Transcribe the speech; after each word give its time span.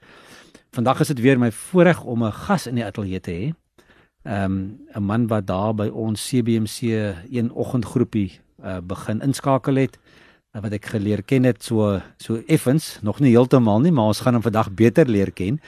Vandag 0.76 1.00
is 1.00 1.08
dit 1.08 1.20
weer 1.24 1.38
my 1.40 1.50
voorreg 1.50 2.02
om 2.04 2.24
'n 2.24 2.32
gas 2.32 2.66
in 2.66 2.74
die 2.74 2.84
ateljee 2.84 3.20
te 3.20 3.32
hê. 3.32 3.54
Um 4.24 4.78
'n 4.94 5.02
man 5.02 5.26
wat 5.26 5.46
daar 5.46 5.74
by 5.74 5.88
ons 5.88 6.28
CBMC 6.28 6.80
een 7.30 7.52
oggendgroepie 7.52 8.40
uh, 8.64 8.78
begin 8.82 9.20
inskakel 9.20 9.74
het 9.74 9.98
wat 10.58 10.74
ek 10.74 10.88
geleer 10.90 11.22
ken 11.22 11.46
het 11.46 11.62
so 11.62 12.00
so 12.18 12.40
effens 12.50 12.98
nog 13.06 13.20
nie 13.22 13.30
heeltemal 13.30 13.80
nie 13.80 13.92
maar 13.94 14.10
ons 14.10 14.22
gaan 14.24 14.34
hom 14.34 14.42
vandag 14.42 14.72
beter 14.74 15.06
leer 15.06 15.30
ken. 15.30 15.60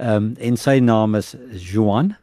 Ehm 0.00 0.16
um, 0.16 0.34
en 0.38 0.56
sy 0.56 0.78
naam 0.80 1.14
is 1.14 1.34
Joan. 1.52 2.14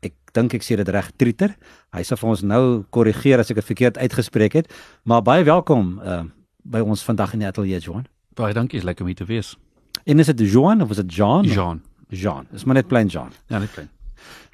Ek 0.00 0.14
dink 0.32 0.54
ek 0.54 0.64
sê 0.64 0.76
dit 0.76 0.88
reg 0.88 1.10
Trieter. 1.16 1.52
Hy 1.92 2.02
sal 2.02 2.16
vir 2.16 2.30
ons 2.30 2.42
nou 2.42 2.84
korrigeer 2.90 3.38
as 3.38 3.50
ek 3.50 3.60
dit 3.60 3.68
verkeerd 3.74 3.98
uitgespreek 3.98 4.56
het. 4.56 4.72
Maar 5.04 5.22
baie 5.22 5.44
welkom 5.44 5.98
ehm 6.00 6.26
uh, 6.28 6.32
by 6.68 6.80
ons 6.84 7.04
vandag 7.04 7.32
in 7.32 7.44
die 7.44 7.48
ateljee 7.48 7.80
Joan. 7.80 8.06
Baie 8.36 8.52
dankie, 8.52 8.78
is 8.78 8.84
lekker 8.84 9.04
om 9.04 9.08
hier 9.08 9.16
te 9.16 9.24
wees. 9.24 9.56
En 10.04 10.18
is 10.18 10.26
dit 10.26 10.40
Joan 10.52 10.82
of 10.82 10.90
is 10.90 10.96
dit 10.96 11.14
Jean? 11.14 11.44
Jean. 11.44 11.80
Jean. 12.08 12.46
Dis 12.52 12.64
maar 12.64 12.74
net 12.74 12.88
plain 12.88 13.08
Jean. 13.08 13.32
Ja, 13.48 13.58
net 13.58 13.72
klein. 13.72 13.88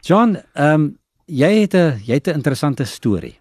John, 0.03 0.37
ehm 0.55 0.75
um, 0.75 0.99
jy 1.27 1.51
het 1.61 1.75
'n 1.75 2.03
jy 2.05 2.15
het 2.15 2.29
'n 2.29 2.35
interessante 2.43 2.85
storie 2.85 3.39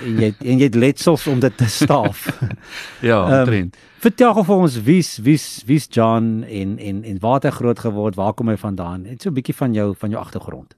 en 0.00 0.20
jy 0.20 0.34
en 0.38 0.58
jy 0.58 0.68
het 0.68 0.74
letsels 0.74 1.26
om 1.26 1.40
dit 1.40 1.56
te 1.56 1.68
staaf. 1.68 2.26
Ja, 3.08 3.40
omtrent. 3.40 3.74
Um, 3.76 3.90
vertel 4.02 4.34
gou 4.34 4.44
vir 4.44 4.56
ons 4.56 4.76
wie's 4.82 5.16
wie's 5.22 5.62
wie's 5.66 5.88
John 5.90 6.42
en 6.42 6.78
en 6.78 7.02
en 7.04 7.18
waar 7.20 7.40
het 7.40 7.50
hy 7.50 7.50
groot 7.50 7.78
geword? 7.78 8.14
Waar 8.14 8.32
kom 8.34 8.48
hy 8.48 8.56
vandaan? 8.56 9.02
Net 9.02 9.22
so 9.22 9.30
'n 9.30 9.34
bietjie 9.34 9.54
van 9.54 9.74
jou 9.74 9.94
van 9.98 10.10
jou 10.10 10.20
agtergrond. 10.20 10.76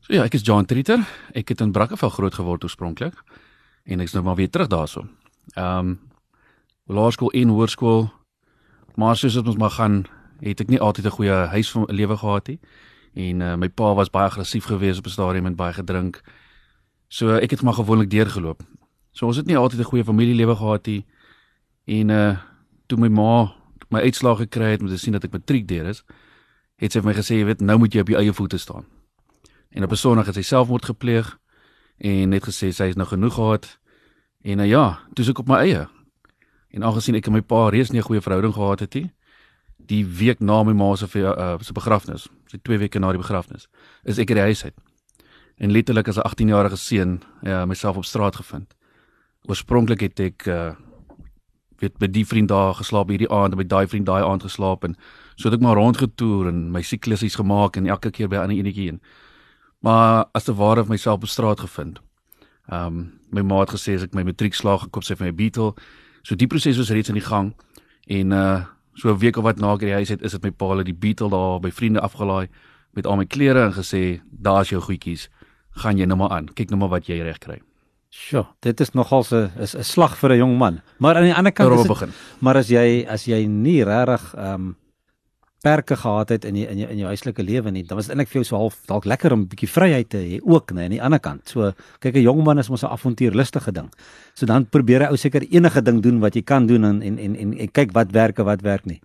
So 0.00 0.12
ja, 0.14 0.24
ek 0.24 0.34
is 0.34 0.42
John 0.42 0.64
Trieter. 0.64 1.02
Ek 1.34 1.48
het 1.48 1.60
in 1.60 1.72
Brackenfell 1.72 2.10
groot 2.10 2.34
geword 2.34 2.62
oorspronklik 2.62 3.14
en 3.84 4.00
ek's 4.00 4.12
nou 4.12 4.24
maar 4.24 4.36
weer 4.36 4.50
terug 4.50 4.68
daarso. 4.68 5.06
Ehm 5.54 5.78
um, 5.78 5.98
laerskool 6.86 7.30
en 7.30 7.48
hoërskool. 7.48 8.10
Maar 8.94 9.16
soos 9.16 9.34
dit 9.34 9.46
ons 9.46 9.56
maar 9.56 9.70
gaan, 9.70 10.06
het 10.40 10.60
ek 10.60 10.68
nie 10.68 10.80
altyd 10.80 11.06
'n 11.06 11.16
goeie 11.18 11.32
huis 11.50 11.74
lewe 11.86 12.16
gehad 12.16 12.46
nie. 12.46 12.60
En 13.14 13.40
uh, 13.40 13.54
my 13.56 13.68
pa 13.68 13.94
was 13.94 14.10
baie 14.10 14.26
aggressief 14.26 14.64
geweest 14.64 14.98
op 14.98 15.06
'n 15.06 15.10
stadium 15.10 15.46
en 15.46 15.56
baie 15.56 15.72
gedrink. 15.72 16.22
So 17.08 17.36
ek 17.38 17.50
het 17.50 17.62
maar 17.62 17.74
gewoonlik 17.78 18.10
deurgeloop. 18.10 18.62
So 19.12 19.26
ons 19.26 19.36
het 19.36 19.46
nie 19.46 19.56
altyd 19.56 19.80
'n 19.80 19.90
goeie 19.90 20.04
familielewe 20.04 20.56
gehad 20.56 20.86
nie. 20.86 21.06
En 21.84 22.08
uh 22.08 22.36
toe 22.86 22.98
my 22.98 23.08
ma 23.08 23.54
my 23.88 24.00
uitslae 24.00 24.36
gekry 24.36 24.70
het 24.70 24.80
om 24.80 24.88
te 24.88 24.98
sien 24.98 25.12
dat 25.12 25.24
ek 25.24 25.32
matriek 25.32 25.68
deur 25.68 25.86
is, 25.86 26.04
het 26.76 26.92
sy 26.92 27.00
vir 27.00 27.08
my 27.08 27.14
gesê, 27.14 27.38
jy 27.38 27.44
weet, 27.44 27.60
nou 27.60 27.78
moet 27.78 27.92
jy 27.92 28.00
op 28.00 28.08
jou 28.08 28.18
eie 28.20 28.32
voete 28.32 28.58
staan. 28.58 28.84
En 29.70 29.84
op 29.84 29.90
'n 29.90 29.96
Sondag 29.96 30.26
het 30.26 30.34
sy 30.34 30.42
selfmoord 30.42 30.84
gepleeg 30.84 31.38
en 31.98 32.28
net 32.28 32.44
gesê 32.44 32.72
sy 32.72 32.84
is 32.84 32.94
nou 32.94 33.06
genoeg 33.06 33.34
gehad. 33.34 33.78
En 34.42 34.58
uh, 34.58 34.66
ja, 34.66 34.98
toe 35.14 35.24
ek 35.28 35.38
op 35.38 35.48
my 35.48 35.56
eie. 35.56 35.88
En 36.70 36.82
aangesien 36.82 37.14
ek 37.14 37.26
en 37.26 37.32
my 37.32 37.42
pa 37.42 37.68
reeds 37.68 37.90
nie 37.90 38.00
'n 38.00 38.04
goeie 38.04 38.20
verhouding 38.20 38.54
gehad 38.54 38.80
het 38.80 38.94
nie, 38.94 39.12
die 39.76 40.06
week 40.06 40.40
na 40.40 40.62
my 40.62 40.72
ma 40.72 40.96
se 40.96 41.06
uh, 41.18 41.58
se 41.60 41.72
begrafnis, 41.72 42.28
so 42.46 42.58
2 42.62 42.78
weke 42.78 42.98
na 42.98 43.10
die 43.10 43.20
begrafnis, 43.20 43.68
is 44.04 44.18
ek 44.18 44.30
uit 44.30 44.36
die 44.36 44.44
huis 44.44 44.64
uit 44.64 44.74
en 45.56 45.70
letterlik 45.70 46.08
as 46.08 46.16
'n 46.16 46.28
18-jarige 46.28 46.76
seun 46.76 47.22
ja 47.42 47.64
myself 47.66 47.96
op 47.96 48.04
straat 48.04 48.36
gevind. 48.36 48.74
Oorspronklik 49.42 50.00
het 50.00 50.20
ek 50.20 50.46
uh 50.46 50.74
weet 51.76 51.98
by 51.98 52.06
die 52.06 52.26
vriend 52.26 52.48
daar 52.48 52.74
geslaap 52.74 53.08
hierdie 53.08 53.30
aand 53.30 53.52
en 53.52 53.58
by 53.58 53.66
daai 53.68 53.86
vriend 53.86 54.06
daai 54.06 54.24
aand 54.24 54.42
geslaap 54.42 54.84
en 54.84 54.96
so 55.34 55.48
het 55.48 55.58
ek 55.58 55.60
maar 55.60 55.76
rondgetoer 55.76 56.48
en 56.48 56.70
my 56.72 56.82
siklusies 56.82 57.34
gemaak 57.36 57.76
en 57.76 57.86
elke 57.86 58.10
keer 58.10 58.28
by 58.28 58.36
'n 58.36 58.40
ander 58.40 58.56
enetjie 58.56 58.88
een. 58.88 59.00
Maar 59.80 60.24
as 60.32 60.44
te 60.44 60.54
ware 60.54 60.80
het 60.80 60.88
myself 60.88 61.22
op 61.22 61.28
straat 61.28 61.60
gevind. 61.60 62.00
Um 62.72 63.12
my 63.30 63.42
ma 63.42 63.60
het 63.60 63.70
gesê 63.70 63.94
as 63.94 64.02
ek 64.02 64.14
my 64.14 64.22
matriek 64.22 64.54
slaag 64.54 64.80
gekoop 64.80 65.04
sy 65.04 65.14
vir 65.14 65.26
my 65.26 65.34
Beetle. 65.34 65.74
So 66.22 66.34
die 66.34 66.46
proses 66.46 66.76
was 66.76 66.90
reeds 66.90 67.08
aan 67.08 67.20
die 67.20 67.28
gang 67.28 67.54
en 68.06 68.32
uh 68.32 68.64
so 68.94 69.10
'n 69.10 69.18
week 69.18 69.36
of 69.36 69.44
wat 69.44 69.58
na 69.58 69.72
ek 69.72 69.80
die 69.80 69.92
huis 69.92 70.08
het 70.08 70.22
is 70.22 70.32
dit 70.32 70.42
my 70.42 70.50
pa 70.50 70.66
hulle 70.68 70.84
die 70.84 70.94
Beetle 70.94 71.28
daar 71.30 71.60
by 71.60 71.70
vriende 71.70 72.00
afgelaai 72.00 72.48
met 72.92 73.06
al 73.06 73.16
my 73.16 73.26
klere 73.26 73.64
en 73.64 73.72
gesê 73.72 74.20
daar's 74.30 74.68
jou 74.68 74.80
goedjies 74.80 75.28
gaan 75.76 75.98
jy 75.98 76.06
nou 76.08 76.18
maar 76.18 76.30
aan. 76.36 76.48
Kyk 76.54 76.72
nou 76.72 76.80
maar 76.80 76.94
wat 76.96 77.08
jy 77.10 77.20
reg 77.22 77.38
kry. 77.42 77.60
Sjoe, 78.16 78.46
dit 78.64 78.80
is 78.80 78.92
nogal 78.94 79.24
'n 79.30 79.50
is 79.60 79.74
'n 79.76 79.82
slag 79.82 80.16
vir 80.16 80.32
'n 80.32 80.38
jong 80.38 80.58
man. 80.58 80.80
Maar 80.98 81.16
aan 81.16 81.28
die 81.28 81.34
ander 81.34 81.52
kant 81.52 81.80
is 81.80 81.86
dit. 81.86 82.08
Maar 82.40 82.56
as 82.56 82.68
jy 82.68 83.06
as 83.08 83.24
jy 83.26 83.46
nie 83.46 83.84
regtig 83.84 84.34
ehm 84.34 84.54
um, 84.54 84.76
perke 85.66 85.96
gehad 85.96 86.28
het 86.28 86.44
in 86.44 86.54
die, 86.54 86.66
in 86.68 86.78
jou 86.78 86.90
in 86.90 86.98
jou 86.98 87.08
huislike 87.10 87.42
lewe 87.42 87.70
nie, 87.70 87.82
dan 87.82 87.96
was 87.96 88.06
dit 88.06 88.14
eintlik 88.14 88.28
vir 88.28 88.40
jou 88.40 88.44
so 88.44 88.56
half 88.56 88.76
dalk 88.86 89.04
lekker 89.04 89.32
om 89.32 89.40
'n 89.40 89.48
bietjie 89.48 89.68
vryheid 89.68 90.08
te 90.08 90.18
hê 90.18 90.38
ook, 90.42 90.72
nee, 90.72 90.84
aan 90.84 90.90
die 90.90 91.02
ander 91.02 91.18
kant. 91.18 91.48
So 91.48 91.72
kyk 91.98 92.14
'n 92.14 92.22
jong 92.22 92.44
man 92.44 92.58
is 92.58 92.68
mos 92.68 92.82
'n 92.82 92.86
avontuurlustige 92.86 93.72
ding. 93.72 93.90
So 94.34 94.46
dan 94.46 94.66
probeer 94.66 95.00
hy 95.00 95.08
ou 95.10 95.16
seker 95.16 95.42
enige 95.42 95.82
ding 95.82 96.02
doen 96.02 96.20
wat 96.20 96.34
jy 96.34 96.42
kan 96.42 96.66
doen 96.66 96.84
en 96.84 97.02
en 97.02 97.18
en, 97.18 97.36
en, 97.36 97.58
en 97.58 97.70
kyk 97.70 97.92
wat 97.92 98.12
werk 98.12 98.38
en 98.38 98.44
wat 98.44 98.62
werk 98.62 98.84
nie. 98.86 99.00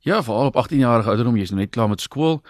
Ja, 0.00 0.22
veral 0.22 0.46
op 0.46 0.56
18 0.56 0.78
jarige 0.78 1.08
ouderdom, 1.08 1.36
jy's 1.36 1.50
nou 1.50 1.60
net 1.60 1.70
klaar 1.70 1.88
met 1.88 2.00
skool 2.00 2.42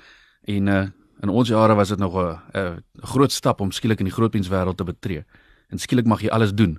en 0.44 0.66
uh 0.66 0.86
In 1.20 1.28
ons 1.28 1.48
jare 1.48 1.74
was 1.74 1.88
dit 1.88 1.98
nog 1.98 2.14
'n 2.16 2.38
'n 2.54 2.82
groot 2.94 3.32
stap 3.32 3.60
om 3.60 3.70
skielik 3.70 3.98
in 3.98 4.04
die 4.04 4.14
grootmenswêreld 4.14 4.76
te 4.76 4.84
betree. 4.84 5.24
En 5.68 5.78
skielik 5.78 6.06
mag 6.06 6.20
jy 6.20 6.28
alles 6.28 6.54
doen. 6.54 6.78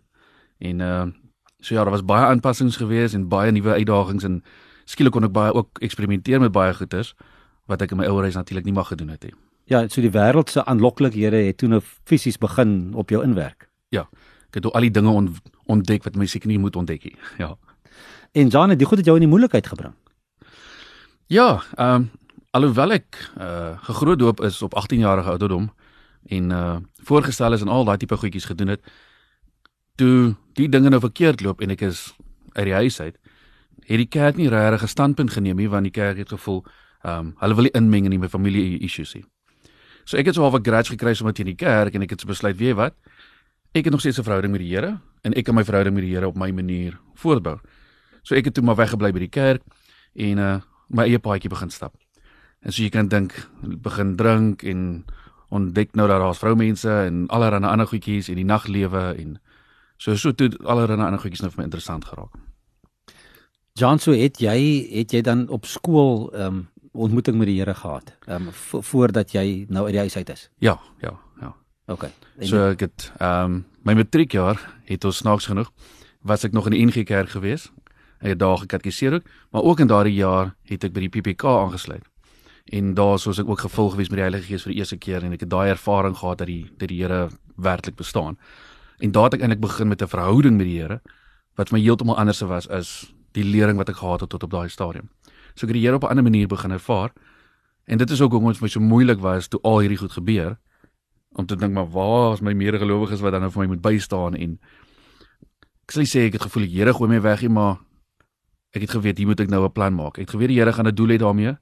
En 0.57 0.79
uh 0.79 1.05
so 1.59 1.73
ja, 1.73 1.81
daar 1.81 1.91
was 1.91 2.05
baie 2.05 2.25
aanpassings 2.25 2.77
gewees 2.77 3.13
en 3.13 3.27
baie 3.27 3.51
nuwe 3.51 3.73
uitdagings 3.73 4.23
en 4.23 4.43
skielik 4.85 5.13
kon 5.13 5.23
ek 5.23 5.31
baie 5.31 5.53
ook 5.53 5.79
eksperimenteer 5.79 6.39
met 6.39 6.51
baie 6.51 6.73
goeders 6.73 7.15
wat 7.65 7.81
ek 7.81 7.91
in 7.91 7.97
my 7.97 8.05
ouer 8.05 8.21
huis 8.21 8.35
natuurlik 8.35 8.65
nie 8.65 8.73
mag 8.73 8.87
gedoen 8.87 9.09
het 9.09 9.23
nie. 9.23 9.33
Ja, 9.67 9.87
so 9.87 10.01
die 10.01 10.11
wêreld 10.11 10.49
se 10.49 10.63
aanloklikhede 10.65 11.41
het 11.49 11.57
toe 11.57 11.69
nou 11.69 11.81
fisies 12.07 12.37
begin 12.37 12.93
op 12.95 13.09
jou 13.09 13.23
inwerk. 13.23 13.69
Ja. 13.89 14.07
Ek 14.47 14.61
het 14.61 14.69
al 14.71 14.87
die 14.87 14.91
dinge 14.91 15.11
on, 15.11 15.33
ontdek 15.65 16.05
wat 16.07 16.15
my 16.15 16.25
seker 16.25 16.47
nie 16.47 16.59
moet 16.59 16.75
ontdek 16.75 17.03
nie. 17.03 17.17
Ja. 17.43 17.55
En 18.31 18.49
Jane, 18.53 18.75
die 18.75 18.85
goed 18.85 18.97
het 18.97 19.07
jou 19.07 19.15
in 19.17 19.23
die 19.23 19.29
moeilikheid 19.29 19.67
gebring. 19.67 19.95
Ja, 21.27 21.63
ehm 21.75 21.95
um, 21.95 22.09
alhoewel 22.51 22.91
ek 22.91 23.17
uh 23.37 23.77
gegroot 23.87 24.19
doop 24.19 24.41
is 24.41 24.61
op 24.61 24.73
18 24.75 24.99
jarige 24.99 25.29
ouderdom 25.29 25.69
en 26.27 26.51
uh 26.51 26.77
voorgestel 27.03 27.53
is 27.53 27.61
en 27.61 27.67
al 27.67 27.85
daai 27.85 27.97
tipe 27.97 28.17
goedjies 28.17 28.45
gedoen 28.45 28.67
het 28.67 28.81
toe 29.95 30.35
die 30.53 30.69
dinge 30.69 30.89
nou 30.89 31.01
verkeerd 31.01 31.41
loop 31.41 31.61
en 31.61 31.69
ek 31.69 31.81
is 31.81 32.13
uit 32.53 32.65
die 32.65 32.73
huis 32.73 32.99
uit 33.01 33.17
het 33.87 34.01
die 34.01 34.09
kerk 34.11 34.35
nie 34.35 34.49
regtig 34.49 34.83
'n 34.83 34.87
standpunt 34.87 35.31
geneem 35.31 35.57
nie 35.57 35.69
want 35.69 35.83
die 35.83 35.91
kerk 35.91 36.17
het 36.17 36.29
gevoel 36.29 36.65
um 37.03 37.35
hulle 37.39 37.55
wil 37.55 37.63
nie 37.63 37.75
inmeng 37.75 38.05
in 38.05 38.19
my 38.19 38.27
familie 38.27 38.79
issues 38.79 39.13
nie. 39.15 39.25
So 40.05 40.17
ek 40.17 40.25
het 40.25 40.35
so 40.35 40.41
half 40.41 40.55
'n 40.55 40.63
grudge 40.63 40.91
gekry 40.95 41.13
sommer 41.13 41.33
teen 41.33 41.45
die 41.45 41.55
kerk 41.55 41.95
en 41.95 42.01
ek 42.01 42.09
het 42.09 42.21
so 42.21 42.27
besluit 42.27 42.57
weet 42.57 42.75
wat 42.75 42.93
ek 43.73 43.85
het 43.85 43.91
nog 43.91 43.99
steeds 43.99 44.19
'n 44.19 44.23
verhouding 44.23 44.51
met 44.51 44.61
die 44.61 44.75
Here 44.75 44.99
en 45.23 45.33
ek 45.33 45.45
kan 45.45 45.55
my 45.55 45.63
verhouding 45.63 45.95
met 45.95 46.03
die 46.03 46.15
Here 46.15 46.27
op 46.27 46.35
my 46.35 46.51
manier 46.51 46.99
voortbou. 47.15 47.59
So 48.23 48.35
ek 48.35 48.45
het 48.45 48.53
toe 48.53 48.63
maar 48.63 48.75
weggebly 48.75 49.11
by 49.11 49.19
die 49.19 49.29
kerk 49.29 49.61
en 50.15 50.37
uh 50.37 50.61
my 50.89 51.03
eie 51.03 51.19
paadjie 51.19 51.49
begin 51.49 51.69
stap. 51.69 51.95
En 52.65 52.73
so 52.73 52.81
jy 52.81 52.89
kan 52.89 53.07
dink, 53.07 53.35
begin 53.61 54.15
drink 54.17 54.63
en 54.63 55.05
ontdek 55.53 55.93
nou 55.95 56.07
dat 56.09 56.19
daar's 56.19 56.41
vroumense 56.41 56.89
en 56.89 57.27
allerlei 57.27 57.63
ander 57.63 57.87
goedjies 57.87 58.27
en 58.29 58.35
die 58.35 58.47
naglewe 58.47 59.13
en 59.17 59.37
so 59.97 60.15
so 60.15 60.33
toe 60.35 60.49
allerlei 60.63 60.97
ander 60.99 61.21
goedjies 61.21 61.41
nou 61.41 61.51
vir 61.51 61.61
my 61.61 61.67
interessant 61.69 62.05
geraak. 62.05 62.33
John, 63.77 64.01
so 64.01 64.11
het 64.11 64.41
jy 64.41 64.57
het 64.91 65.13
jy 65.13 65.21
dan 65.21 65.47
op 65.53 65.65
skool 65.65 66.31
ehm 66.33 66.45
um, 66.45 66.65
ontmoeting 66.97 67.35
met 67.37 67.45
die 67.45 67.59
Here 67.59 67.75
gehad? 67.77 68.15
Ehm 68.25 68.47
um, 68.47 68.51
vo 68.51 68.81
voordat 68.81 69.31
jy 69.31 69.65
nou 69.69 69.85
uit 69.85 69.93
die 69.93 69.99
huis 69.99 70.17
uit 70.17 70.29
is? 70.29 70.49
Ja, 70.57 70.79
ja, 71.01 71.13
ja. 71.41 71.53
OK. 71.85 72.09
So 72.41 72.71
ek 72.71 72.79
het 72.79 73.11
ehm 73.19 73.43
um, 73.43 73.65
my 73.85 73.93
matriekjaar 73.93 74.59
het 74.83 75.05
ons 75.05 75.17
snaaks 75.17 75.45
genoeg 75.45 75.71
was 76.21 76.43
ek 76.43 76.51
nog 76.51 76.65
in 76.67 76.73
die 76.73 76.85
NG 76.85 77.05
Kerk 77.05 77.29
gewees. 77.29 77.71
Ek 78.19 78.33
het 78.33 78.39
daar 78.39 78.57
gekatkiseer 78.57 79.13
ook, 79.13 79.29
maar 79.51 79.61
ook 79.61 79.79
in 79.79 79.87
daardie 79.87 80.17
jaar 80.17 80.55
het 80.63 80.83
ek 80.83 80.91
by 80.91 81.05
die 81.05 81.13
PPK 81.13 81.45
aangesluit 81.45 82.03
en 82.69 82.93
daar 82.93 83.19
soos 83.19 83.39
ek 83.39 83.47
ook 83.47 83.59
gevul 83.59 83.89
gewees 83.89 84.09
met 84.09 84.19
die 84.19 84.25
Heilige 84.25 84.47
Gees 84.47 84.63
vir 84.65 84.73
die 84.73 84.79
eerste 84.79 84.97
keer 84.97 85.23
en 85.23 85.31
ek 85.31 85.45
het 85.45 85.49
daai 85.49 85.69
ervaring 85.69 86.17
gehad 86.17 86.41
dat 86.41 86.47
die 86.47 86.65
dat 86.77 86.89
die 86.89 86.99
Here 87.01 87.29
werklik 87.55 87.95
bestaan. 87.95 88.37
En 88.99 89.11
daar 89.11 89.29
het 89.29 89.37
ek 89.37 89.41
eintlik 89.41 89.61
begin 89.61 89.87
met 89.87 90.01
'n 90.01 90.07
verhouding 90.07 90.57
met 90.57 90.65
die 90.65 90.79
Here 90.79 91.01
wat 91.55 91.71
my 91.71 91.79
heeltemal 91.79 92.17
anders 92.17 92.41
was 92.41 92.67
as 92.69 93.13
die 93.31 93.43
lering 93.43 93.77
wat 93.77 93.89
ek 93.89 93.95
gehad 93.95 94.21
het 94.21 94.29
tot 94.29 94.43
op 94.43 94.51
daai 94.51 94.69
stadium. 94.69 95.09
So 95.55 95.65
ek 95.65 95.73
het 95.73 95.79
die 95.79 95.85
Here 95.85 95.95
op 95.95 96.03
'n 96.03 96.09
ander 96.09 96.23
manier 96.23 96.47
begin 96.47 96.71
ervaar. 96.71 97.11
En 97.85 97.97
dit 97.97 98.09
is 98.09 98.21
ook 98.21 98.31
hoekom 98.31 98.47
dit 98.47 98.57
vir 98.57 98.65
my 98.65 98.69
so 98.69 98.79
moeilik 98.79 99.19
was 99.19 99.47
toe 99.47 99.59
al 99.63 99.79
hierdie 99.79 99.97
goed 99.97 100.11
gebeur 100.11 100.57
om 101.31 101.45
te 101.45 101.55
dink 101.55 101.73
maar 101.73 101.89
waar 101.89 102.33
is 102.33 102.41
my 102.41 102.53
medegelowiges 102.53 103.19
wat 103.19 103.31
dan 103.31 103.41
nou 103.41 103.51
vir 103.51 103.61
my 103.61 103.67
moet 103.67 103.81
bystaan 103.81 104.35
en 104.35 104.59
ek 105.87 105.91
sê 105.91 106.25
ek 106.27 106.33
het 106.33 106.41
gevoel 106.41 106.63
die 106.67 106.75
Here 106.77 106.93
gooi 106.93 107.09
my 107.09 107.21
weg 107.21 107.39
hier 107.39 107.51
maar 107.51 107.77
ek 108.75 108.81
het 108.81 108.91
geweet 108.91 109.17
hier 109.17 109.27
moet 109.27 109.39
ek 109.39 109.49
nou 109.49 109.63
'n 109.63 109.71
plan 109.71 109.93
maak. 109.93 110.17
Ek 110.17 110.27
het 110.27 110.35
geweet 110.35 110.49
die 110.49 110.59
Here 110.59 110.73
gaan 110.73 110.87
'n 110.87 110.95
doel 110.95 111.07
hê 111.07 111.17
daarmee. 111.17 111.57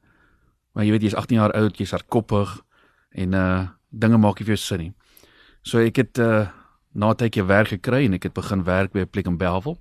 Maar 0.76 0.84
jy 0.84 0.92
weet 0.92 1.08
jy's 1.08 1.16
18 1.16 1.40
jaar 1.40 1.56
oud, 1.56 1.78
jy's 1.80 1.96
hardkoppig 1.96 2.52
en 3.16 3.34
uh 3.34 3.68
dinge 3.96 4.18
maak 4.20 4.42
nie 4.42 4.46
vir 4.46 4.58
jou 4.58 4.60
sin 4.60 4.82
nie. 4.84 4.94
So 5.64 5.80
ek 5.80 6.02
het 6.04 6.20
uh 6.20 6.52
na 6.92 7.12
'n 7.12 7.16
tydjie 7.16 7.48
werk 7.48 7.72
gekry 7.72 8.06
en 8.06 8.14
ek 8.14 8.24
het 8.24 8.34
begin 8.34 8.64
werk 8.64 8.92
by 8.92 9.00
'n 9.00 9.10
plek 9.10 9.26
in 9.26 9.38
Bellville. 9.38 9.80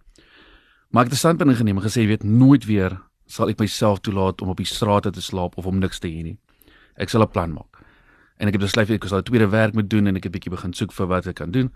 Maar 0.91 1.05
ek 1.05 1.11
het 1.11 1.19
'n 1.19 1.25
standpunt 1.25 1.51
ingeneem 1.51 1.79
en 1.79 1.83
gesê 1.83 2.03
jy 2.03 2.07
weet 2.07 2.23
nooit 2.23 2.65
weer 2.65 3.03
sal 3.27 3.49
ek 3.49 3.59
myself 3.59 4.01
toelaat 4.01 4.43
om 4.43 4.49
op 4.49 4.57
die 4.57 4.67
strate 4.67 5.11
te 5.11 5.21
slaap 5.21 5.57
of 5.59 5.67
om 5.67 5.79
niks 5.79 5.99
te 5.99 6.09
hê 6.09 6.23
nie. 6.23 6.39
Ek 6.97 7.09
sal 7.09 7.23
'n 7.23 7.31
plan 7.31 7.53
maak. 7.53 7.83
En 8.39 8.47
ek 8.47 8.55
het 8.55 8.63
besluit 8.63 8.91
ek 8.91 9.05
sal 9.05 9.19
'n 9.19 9.23
tweede 9.23 9.49
werk 9.49 9.75
moet 9.75 9.91
doen 9.91 10.07
en 10.07 10.17
ek 10.17 10.25
het 10.25 10.33
bietjie 10.33 10.51
begin 10.51 10.73
soek 10.73 10.93
vir 10.93 11.07
wat 11.07 11.27
ek 11.27 11.35
kan 11.35 11.51
doen. 11.51 11.73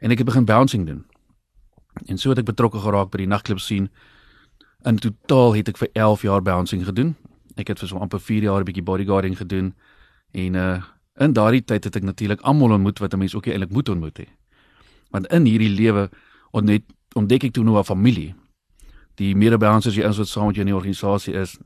En 0.00 0.10
ek 0.10 0.18
het 0.18 0.26
begin 0.26 0.44
bouncing 0.44 0.86
doen. 0.86 1.04
En 2.06 2.18
so 2.18 2.28
het 2.30 2.38
ek 2.38 2.44
betrokke 2.44 2.78
geraak 2.78 3.10
by 3.10 3.18
die 3.18 3.26
nagklub 3.26 3.60
sien. 3.60 3.90
In 4.84 4.96
totaal 4.96 5.54
het 5.54 5.68
ek 5.68 5.76
vir 5.76 5.88
11 5.92 6.22
jaar 6.22 6.42
bouncing 6.42 6.84
gedoen. 6.84 7.16
Ek 7.56 7.68
het 7.68 7.78
vir 7.78 7.88
so 7.88 7.98
amper 7.98 8.20
4 8.20 8.42
jaar 8.42 8.60
'n 8.60 8.64
bietjie 8.64 8.82
bodyguarding 8.82 9.36
gedoen. 9.36 9.74
En 10.32 10.54
uh 10.54 10.82
in 11.16 11.32
daardie 11.32 11.64
tyd 11.64 11.84
het 11.84 11.96
ek 11.96 12.02
natuurlik 12.02 12.40
almal 12.40 12.70
ontmoet 12.70 12.98
wat 12.98 13.14
'n 13.14 13.18
mens 13.18 13.34
ook 13.34 13.46
eintlik 13.46 13.70
moet 13.70 13.88
ontmoet 13.88 14.16
het. 14.16 14.28
Want 15.10 15.26
in 15.26 15.44
hierdie 15.44 15.70
lewe 15.70 16.10
ontdek 16.50 16.82
ontdek 17.14 17.44
ek 17.44 17.52
toe 17.52 17.64
nou 17.64 17.78
'n 17.78 17.84
familie 17.84 18.34
die 19.20 19.34
medebouncers 19.38 19.94
jy 19.94 20.06
ons 20.06 20.18
wat 20.18 20.28
saam 20.28 20.46
met 20.50 20.58
jou 20.58 20.64
in 20.66 20.72
die 20.72 20.76
organisasie 20.76 21.34
is. 21.38 21.56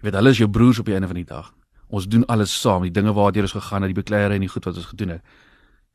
Jy 0.00 0.08
weet 0.08 0.18
hulle 0.18 0.30
is 0.30 0.38
jou 0.38 0.48
broers 0.50 0.78
op 0.78 0.86
die 0.86 0.94
einde 0.96 1.06
van 1.06 1.20
die 1.20 1.28
dag. 1.28 1.52
Ons 1.90 2.06
doen 2.10 2.24
alles 2.26 2.52
saam, 2.60 2.82
die 2.82 2.94
dinge 2.94 3.12
waartoe 3.12 3.42
ons 3.42 3.52
gegaan 3.52 3.82
het, 3.82 3.94
die 3.94 4.02
bekleierery 4.02 4.38
en 4.38 4.46
die 4.46 4.48
goed 4.48 4.64
wat 4.64 4.78
ons 4.78 4.90
gedoen 4.92 5.16
het. 5.16 5.22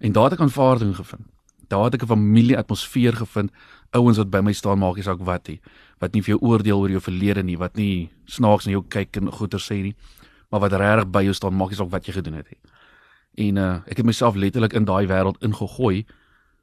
En 0.03 0.11
daar 0.11 0.29
het 0.29 0.37
ek 0.37 0.45
aanvaarding 0.45 0.95
gevind. 0.95 1.27
Daar 1.71 1.87
het 1.87 1.95
ek 1.95 2.03
'n 2.03 2.07
familie 2.07 2.57
atmosfeer 2.57 3.13
gevind. 3.13 3.51
Ouens 3.91 4.17
wat 4.17 4.29
by 4.29 4.39
my 4.39 4.53
staan 4.53 4.79
maak 4.79 4.95
nie 4.95 5.03
saak 5.03 5.19
wat 5.19 5.47
nie, 5.47 5.59
wat 5.99 6.13
nie 6.13 6.21
vir 6.21 6.35
jou 6.35 6.41
oordeel 6.41 6.79
oor 6.79 6.89
jou 6.89 7.01
verlede 7.01 7.43
nie, 7.43 7.57
wat 7.57 7.75
nie 7.75 8.09
snaaks 8.27 8.65
na 8.65 8.71
jou 8.71 8.83
kyk 8.89 9.17
en 9.17 9.31
goeie 9.31 9.59
sê 9.59 9.81
nie, 9.81 9.95
maar 10.51 10.61
wat 10.61 10.73
regtig 10.73 11.11
by 11.11 11.23
jou 11.23 11.33
staan 11.33 11.55
maak 11.55 11.69
nie 11.69 11.79
saak 11.79 11.91
wat 11.91 12.07
jy 12.07 12.13
gedoen 12.13 12.39
het 12.41 12.49
nie. 12.51 12.59
En 13.47 13.57
uh 13.57 13.73
ek 13.87 13.97
het 13.97 14.05
myself 14.05 14.35
letterlik 14.35 14.73
in 14.73 14.85
daai 14.85 15.07
wêreld 15.07 15.41
ingegooi 15.43 16.05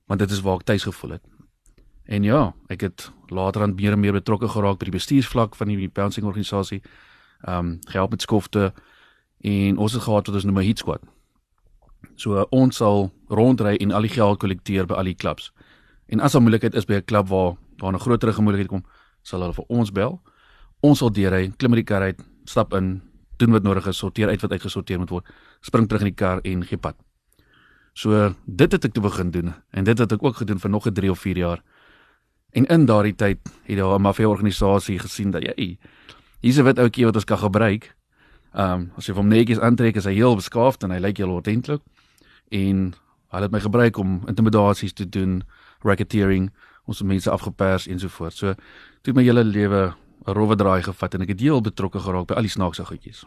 want 0.08 0.20
dit 0.20 0.31
is 0.31 0.40
waar 0.40 0.61
ek 0.61 0.64
tuis 0.64 0.84
gevoel 0.84 1.17
het. 1.17 1.23
En 2.05 2.25
ja, 2.25 2.52
ek 2.69 2.81
het 2.81 3.11
later 3.29 3.62
aan 3.62 3.75
meer 3.75 3.93
en 3.93 4.00
meer 4.00 4.12
betrokke 4.12 4.49
geraak 4.49 4.79
by 4.79 4.90
die 4.90 4.99
bestuursvlak 4.99 5.55
van 5.56 5.69
die 5.69 5.88
bouncing 5.88 6.26
organisasie. 6.26 6.82
Ehm 7.46 7.58
um, 7.58 7.79
gehelp 7.88 8.11
met 8.11 8.23
skofte 8.23 8.73
en 9.40 9.79
ons 9.79 9.93
het 9.93 10.02
gehad 10.02 10.26
wat 10.26 10.34
ons 10.34 10.44
noem 10.44 10.58
'n 10.58 10.67
hit 10.67 10.79
squad. 10.79 11.02
So 12.17 12.37
uh, 12.37 12.44
ons 12.50 12.76
sal 12.76 13.11
rondry 13.29 13.76
en 13.76 13.93
al 13.93 14.02
die 14.02 14.14
geld 14.14 14.38
kollekteer 14.38 14.87
by 14.87 14.94
al 14.94 15.11
die 15.11 15.14
klubs. 15.14 15.52
En 16.06 16.20
as 16.20 16.34
'n 16.34 16.43
moontlikheid 16.43 16.75
is 16.75 16.84
by 16.84 16.94
'n 16.94 17.05
klub 17.05 17.29
waar 17.29 17.56
daar 17.76 17.93
'n 17.93 17.99
groter 17.99 18.32
gemoedelikheid 18.32 18.69
kom, 18.69 18.84
sal 19.22 19.40
hulle 19.40 19.54
vir 19.54 19.64
ons 19.69 19.90
bel. 19.90 20.20
Ons 20.82 20.98
sal 20.98 21.10
deurry, 21.10 21.52
klim 21.56 21.72
in 21.72 21.82
die 21.82 21.88
kar 21.88 22.02
uit, 22.02 22.20
stap 22.44 22.74
in, 22.74 23.00
doen 23.38 23.52
wat 23.52 23.62
nodig 23.62 23.86
is, 23.86 23.98
sorteer 23.98 24.28
uit 24.28 24.42
wat 24.42 24.52
uitgesorteer 24.52 24.98
moet 24.98 25.10
word, 25.10 25.26
spring 25.60 25.88
terug 25.88 26.02
in 26.02 26.10
die 26.10 26.19
kar 26.19 26.42
en 26.44 26.64
gee 26.66 26.78
pad. 26.78 26.96
So 27.94 28.32
dit 28.46 28.72
het 28.72 28.84
ek 28.88 28.94
toe 28.96 29.04
begin 29.04 29.30
doen 29.30 29.52
en 29.76 29.84
dit 29.84 29.98
het 29.98 30.12
ek 30.12 30.22
ook 30.24 30.40
gedoen 30.40 30.58
vir 30.58 30.70
nog 30.70 30.86
'n 30.86 30.94
3 30.94 31.10
of 31.10 31.19
4 31.19 31.36
jaar. 31.36 31.62
En 32.52 32.66
in 32.66 32.84
daardie 32.86 33.14
tyd 33.14 33.38
het 33.64 33.76
daar 33.76 33.98
'n 33.98 34.02
maffia 34.02 34.28
organisasie 34.28 34.98
gesien 34.98 35.30
dat 35.30 35.42
jy 35.42 35.78
hier's 36.40 36.58
'n 36.58 36.64
wit 36.64 36.78
ouetjie 36.78 37.04
wat 37.04 37.14
ons 37.14 37.24
kan 37.24 37.38
gebruik. 37.38 37.94
Ehm 38.54 38.72
um, 38.72 38.92
as 38.96 39.06
jy 39.06 39.14
hom 39.14 39.28
netjies 39.28 39.60
aantrek 39.60 39.96
is 39.96 40.04
hy 40.04 40.14
heel 40.14 40.36
beskaafd 40.36 40.82
en 40.82 40.90
hy 40.90 40.98
lyk 40.98 41.16
heel 41.16 41.30
ordentlik. 41.30 41.80
En 42.50 42.94
hulle 43.28 43.42
het 43.42 43.50
my 43.50 43.60
gebruik 43.60 43.96
om 43.96 44.22
intimidasies 44.26 44.92
te 44.92 45.08
doen, 45.08 45.42
racketeering, 45.80 46.50
ons 46.93 47.05
mense 47.09 47.31
afgepers 47.31 47.89
en 47.89 48.00
so 48.03 48.12
voort. 48.12 48.37
So 48.37 48.55
toe 49.03 49.15
my 49.17 49.25
hele 49.27 49.44
lewe 49.44 49.94
'n 50.27 50.35
rowwe 50.39 50.56
draai 50.56 50.83
gevat 50.83 51.15
en 51.15 51.23
ek 51.23 51.35
het 51.35 51.41
heel 51.41 51.61
betrokke 51.61 51.99
geraak 51.99 52.29
by 52.29 52.35
al 52.35 52.47
die 52.47 52.56
snaakse 52.56 52.85
goedjies. 52.85 53.25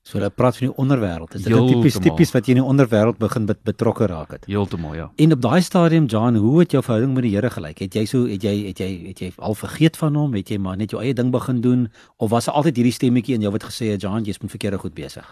So 0.00 0.16
hulle 0.16 0.30
praat 0.32 0.56
van 0.56 0.70
die 0.70 0.76
onderwêreld. 0.80 1.34
Is 1.36 1.44
dit 1.44 1.66
tipies 1.68 1.98
tipies 2.00 2.30
wat 2.32 2.46
jy 2.48 2.54
in 2.56 2.62
die 2.62 2.68
onderwêreld 2.72 3.18
begin 3.20 3.44
bet, 3.46 3.60
betrokke 3.68 4.06
raak 4.08 4.32
het? 4.32 4.46
Heeltemal, 4.48 4.94
ja. 4.96 5.10
En 5.20 5.34
op 5.36 5.42
daai 5.44 5.60
stadium, 5.60 6.06
John, 6.08 6.38
hoe 6.40 6.62
het 6.62 6.72
jou 6.72 6.82
verhouding 6.82 7.12
met 7.14 7.26
die 7.26 7.34
Here 7.34 7.50
gelyk? 7.52 7.82
Het 7.84 7.98
jy 8.00 8.04
so 8.08 8.24
het 8.26 8.42
jy 8.42 8.54
het 8.70 8.80
jy 8.80 8.88
het 9.10 9.20
jy 9.20 9.28
al 9.36 9.54
vergeet 9.54 10.00
van 10.00 10.16
hom? 10.16 10.32
Het 10.34 10.54
jy 10.54 10.58
maar 10.58 10.80
net 10.80 10.94
jou 10.94 11.02
eie 11.02 11.14
ding 11.14 11.30
begin 11.30 11.60
doen 11.60 11.84
of 12.16 12.30
was 12.30 12.48
daar 12.48 12.56
altyd 12.62 12.80
hierdie 12.80 12.96
stemmetjie 12.96 13.36
in 13.36 13.44
jou 13.44 13.52
wat 13.52 13.68
gesê 13.68 13.92
het, 13.92 14.00
John, 14.00 14.24
jy's 14.24 14.40
met 14.40 14.50
verkeerde 14.50 14.80
goed 14.80 14.96
besig? 14.96 15.28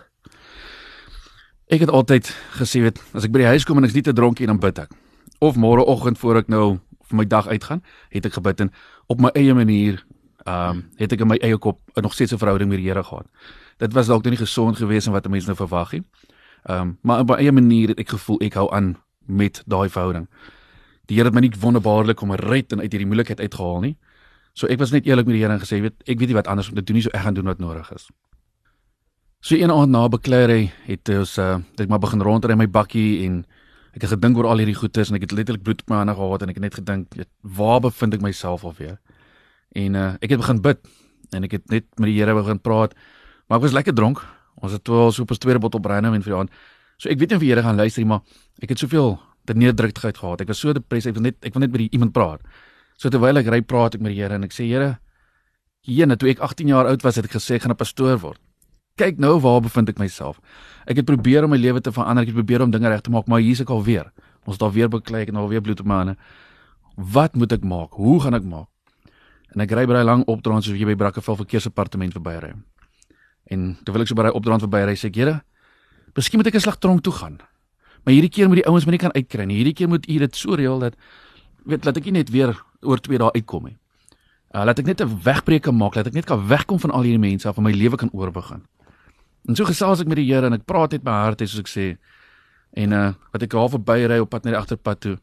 Ek 1.68 1.80
het 1.80 1.90
altyd 1.90 2.28
gesê 2.60 2.84
weet, 2.84 3.00
as 3.16 3.24
ek 3.24 3.32
by 3.32 3.46
die 3.46 3.50
huis 3.56 3.64
kom 3.64 3.80
en 3.80 3.88
ek's 3.88 3.96
nie 3.96 4.04
te 4.04 4.12
dronk 4.12 4.38
nie, 4.38 4.46
dan 4.48 4.60
bid 4.60 4.78
ek. 4.84 4.92
Of 5.40 5.56
môreoggend 5.56 6.20
voor 6.20 6.42
ek 6.44 6.52
nou 6.52 6.78
vir 7.08 7.16
my 7.16 7.26
dag 7.26 7.46
uitgaan, 7.46 7.82
het 8.08 8.26
ek 8.26 8.32
gebid 8.32 8.60
en 8.60 8.72
op 9.06 9.20
my 9.20 9.30
eie 9.34 9.54
manier, 9.54 10.04
ehm, 10.44 10.70
um, 10.70 10.84
het 10.96 11.12
ek 11.12 11.20
in 11.20 11.28
my 11.28 11.36
eie 11.42 11.58
kop 11.58 11.80
nog 11.94 12.12
steeds 12.12 12.32
'n 12.32 12.38
verhouding 12.38 12.70
met 12.70 12.78
die 12.78 12.88
Here 12.88 13.04
gehad 13.04 13.26
dit 13.78 13.92
was 13.92 14.10
dalk 14.10 14.26
nie 14.26 14.38
gesond 14.38 14.76
geweest 14.76 15.06
en 15.06 15.12
wat 15.12 15.26
'n 15.26 15.30
mens 15.30 15.46
nou 15.46 15.56
verwag 15.56 15.90
het. 15.90 16.04
Ehm 16.62 16.80
um, 16.80 16.98
maar 17.02 17.20
op 17.20 17.30
'n 17.30 17.38
eie 17.38 17.52
manier 17.52 17.88
het 17.88 17.98
ek 17.98 18.08
gevoel 18.08 18.40
ek 18.40 18.54
hou 18.54 18.72
aan 18.72 18.96
met 19.26 19.62
daai 19.66 19.88
verhouding. 19.88 20.28
Die 21.06 21.16
Here 21.16 21.28
het 21.28 21.34
my 21.34 21.40
nie 21.40 21.52
wonderbaarlik 21.60 22.20
om 22.20 22.34
red 22.34 22.72
en 22.72 22.80
uit 22.80 22.92
hierdie 22.92 23.06
moeilikheid 23.06 23.40
uitgehaal 23.40 23.80
nie. 23.80 23.96
So 24.52 24.66
ek 24.66 24.78
was 24.78 24.90
net 24.90 25.06
eerlik 25.06 25.26
met 25.26 25.34
die 25.34 25.42
Here 25.42 25.52
en 25.52 25.60
gesê, 25.60 25.80
weet, 25.80 25.94
ek 26.04 26.18
weet 26.18 26.28
nie 26.28 26.34
wat 26.34 26.46
anders 26.46 26.68
om 26.68 26.74
te 26.74 26.82
doen 26.82 26.94
nie, 26.94 27.02
so 27.02 27.10
ek 27.12 27.20
gaan 27.20 27.34
doen 27.34 27.44
wat 27.44 27.58
nodig 27.58 27.92
is. 27.92 28.10
So 29.40 29.54
een 29.54 29.70
aand 29.70 29.90
na 29.90 30.08
bekleer 30.08 30.72
het 30.82 31.08
ons 31.08 31.38
uh 31.38 31.58
ek 31.76 31.88
maar 31.88 31.98
begin 31.98 32.22
rondry 32.22 32.54
my 32.54 32.68
bakkie 32.68 33.26
en 33.26 33.46
ek 33.98 34.06
het 34.06 34.14
gedink 34.14 34.38
oor 34.38 34.46
al 34.46 34.62
hierdie 34.62 34.78
goedes 34.78 35.10
en 35.10 35.18
ek 35.18 35.26
het 35.26 35.34
letterlik 35.34 35.66
bloed 35.66 35.82
op 35.82 35.90
my 35.90 36.00
hande 36.00 36.14
gehad 36.14 36.42
en 36.42 36.54
ek 36.54 36.60
het 36.60 36.66
net 36.68 36.78
gedink, 36.78 37.18
waar 37.42 37.80
bevind 37.82 38.14
ek 38.14 38.22
myself 38.22 38.64
alweer? 38.64 38.98
En 39.74 39.94
uh 39.98 40.10
ek 40.22 40.30
het 40.30 40.40
begin 40.40 40.62
bid 40.62 40.78
en 41.34 41.44
ek 41.44 41.58
het 41.58 41.70
net 41.70 41.86
met 41.98 42.08
die 42.08 42.18
Here 42.18 42.34
begin 42.34 42.62
praat 42.62 42.94
Maar 43.48 43.58
ek 43.58 43.64
was 43.64 43.72
lekker 43.72 43.96
dronk. 43.96 44.20
Ons 44.60 44.74
het 44.76 44.88
wel 44.88 45.12
so 45.12 45.22
'n 45.22 45.38
tweede 45.38 45.58
bottel 45.58 45.80
bruine 45.80 46.10
wyn 46.10 46.22
vir 46.22 46.32
die 46.32 46.38
aand. 46.38 46.50
So 46.98 47.08
ek 47.08 47.18
weet 47.18 47.28
nie 47.30 47.36
of 47.36 47.40
die 47.40 47.48
Here 47.48 47.62
gaan 47.62 47.76
luister 47.76 48.02
nie, 48.02 48.08
maar 48.08 48.20
ek 48.60 48.68
het 48.68 48.78
soveel 48.78 49.20
te 49.44 49.54
neerdruktigheid 49.54 50.18
gehad. 50.18 50.40
Ek 50.40 50.48
was 50.48 50.58
so 50.58 50.72
depressief, 50.72 51.10
ek 51.10 51.14
wil 51.14 51.22
net 51.22 51.36
ek 51.42 51.54
wil 51.54 51.60
net 51.60 51.72
met 51.72 51.92
iemand 51.92 52.12
praat. 52.12 52.40
So 52.98 53.08
terwyl 53.08 53.38
ek 53.38 53.46
ry 53.46 53.60
praat 53.62 53.94
ek 53.94 54.00
met 54.00 54.12
die 54.12 54.20
Here 54.20 54.34
en 54.34 54.44
ek 54.44 54.52
sê 54.52 54.66
Here, 54.66 54.98
hierne 55.82 56.16
toe 56.16 56.28
ek 56.28 56.40
18 56.40 56.68
jaar 56.68 56.86
oud 56.86 57.02
was 57.02 57.16
het 57.16 57.24
ek 57.24 57.32
gesê 57.32 57.54
ek 57.54 57.62
gaan 57.62 57.72
'n 57.72 57.76
pastoor 57.76 58.18
word. 58.18 58.40
Kyk 58.98 59.20
nou 59.22 59.36
waar 59.40 59.60
bevind 59.62 59.92
ek 59.92 60.00
myself. 60.02 60.40
Ek 60.90 60.98
het 60.98 61.06
probeer 61.06 61.46
om 61.46 61.52
my 61.54 61.58
lewe 61.60 61.80
te 61.84 61.92
verander, 61.94 62.24
ek 62.24 62.32
het 62.32 62.38
probeer 62.40 62.64
om 62.64 62.72
dinge 62.74 62.90
reg 62.90 63.04
te 63.06 63.12
maak, 63.14 63.28
maar 63.30 63.42
hier's 63.44 63.60
ek 63.62 63.70
al 63.70 63.84
weer. 63.86 64.08
Ons 64.48 64.58
daar 64.58 64.72
weer 64.74 64.88
beklei 64.90 65.22
ek 65.22 65.30
en 65.30 65.38
al 65.38 65.50
weer 65.52 65.62
bloed 65.62 65.80
op 65.84 65.86
my 65.86 66.00
hande. 66.00 66.16
Wat 66.96 67.36
moet 67.38 67.52
ek 67.54 67.62
maak? 67.62 67.94
Hoe 67.94 68.18
gaan 68.24 68.34
ek 68.34 68.46
maak? 68.48 68.66
En 69.54 69.62
ek 69.64 69.72
ry 69.76 69.84
baie 69.88 70.02
lank 70.04 70.26
opdraande 70.28 70.66
soos 70.66 70.80
jy 70.80 70.88
by 70.88 70.96
Brakkevel 70.98 71.38
verkeersdepartement 71.44 72.16
verbyry. 72.16 72.52
En 73.54 73.68
terwyl 73.84 74.04
ek 74.04 74.10
so 74.10 74.18
by 74.18 74.26
daai 74.26 74.36
opdraand 74.36 74.64
verby 74.66 74.82
ry, 74.84 74.96
sê 74.98 75.08
ek: 75.08 75.16
"Here, 75.16 75.40
miskien 76.16 76.40
moet 76.40 76.48
ek 76.48 76.58
'n 76.58 76.60
slag 76.60 76.78
tronk 76.78 77.02
toe 77.02 77.12
gaan. 77.12 77.38
Maar 78.04 78.14
hierdie 78.14 78.30
keer 78.30 78.48
moet 78.48 78.62
die 78.62 78.66
ouens 78.66 78.86
my 78.86 78.92
nie 78.92 78.98
kan 78.98 79.12
uitkry 79.12 79.44
nie. 79.44 79.56
Hierdie 79.56 79.74
keer 79.74 79.88
moet 79.88 80.08
u 80.08 80.18
dit 80.18 80.36
so 80.36 80.54
reël 80.54 80.78
dat 80.78 80.94
weet 81.64 81.84
laat 81.84 81.96
ek 81.96 82.04
nie 82.04 82.12
net 82.12 82.30
weer 82.30 82.56
oor 82.82 82.98
2 82.98 83.18
dae 83.18 83.32
uitkom 83.32 83.64
nie. 83.64 83.76
Uh, 84.54 84.64
laat 84.64 84.78
ek 84.78 84.86
net 84.86 85.00
'n 85.00 85.20
wegbreek 85.22 85.70
maak, 85.72 85.94
laat 85.94 86.06
ek 86.06 86.14
net 86.14 86.24
kan 86.24 86.46
wegkom 86.48 86.78
van 86.80 86.90
al 86.90 87.02
hierdie 87.02 87.18
mense 87.18 87.48
af 87.48 87.56
en 87.56 87.62
my 87.62 87.72
lewe 87.72 87.96
kan 87.96 88.10
oorbegin." 88.12 88.62
En 89.46 89.56
so 89.56 89.64
gesels 89.64 90.00
ek 90.00 90.08
met 90.10 90.18
die 90.20 90.26
Here 90.28 90.46
en 90.46 90.56
ek 90.56 90.66
praat 90.66 90.92
net 90.92 91.04
my 91.04 91.14
hart 91.24 91.40
het 91.40 91.50
soos 91.50 91.64
ek 91.64 91.70
sê. 91.70 91.86
En 92.76 92.92
uh 92.92 93.12
wat 93.32 93.44
ek 93.44 93.54
half 93.56 93.72
verby 93.76 94.06
ry 94.06 94.18
op 94.22 94.30
pad 94.30 94.44
na 94.44 94.56
die 94.56 94.58
agterpad 94.60 95.00
toe, 95.04 95.16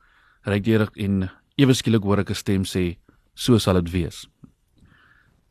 ry 0.48 0.60
ek 0.62 0.66
deur 0.66 0.88
en 0.96 1.28
ewe 1.62 1.76
skielik 1.76 2.04
hoor 2.04 2.24
ek 2.24 2.32
'n 2.32 2.36
stem 2.36 2.64
sê: 2.64 2.98
"So 3.36 3.58
sal 3.58 3.82
dit 3.82 3.92
wees." 3.92 4.28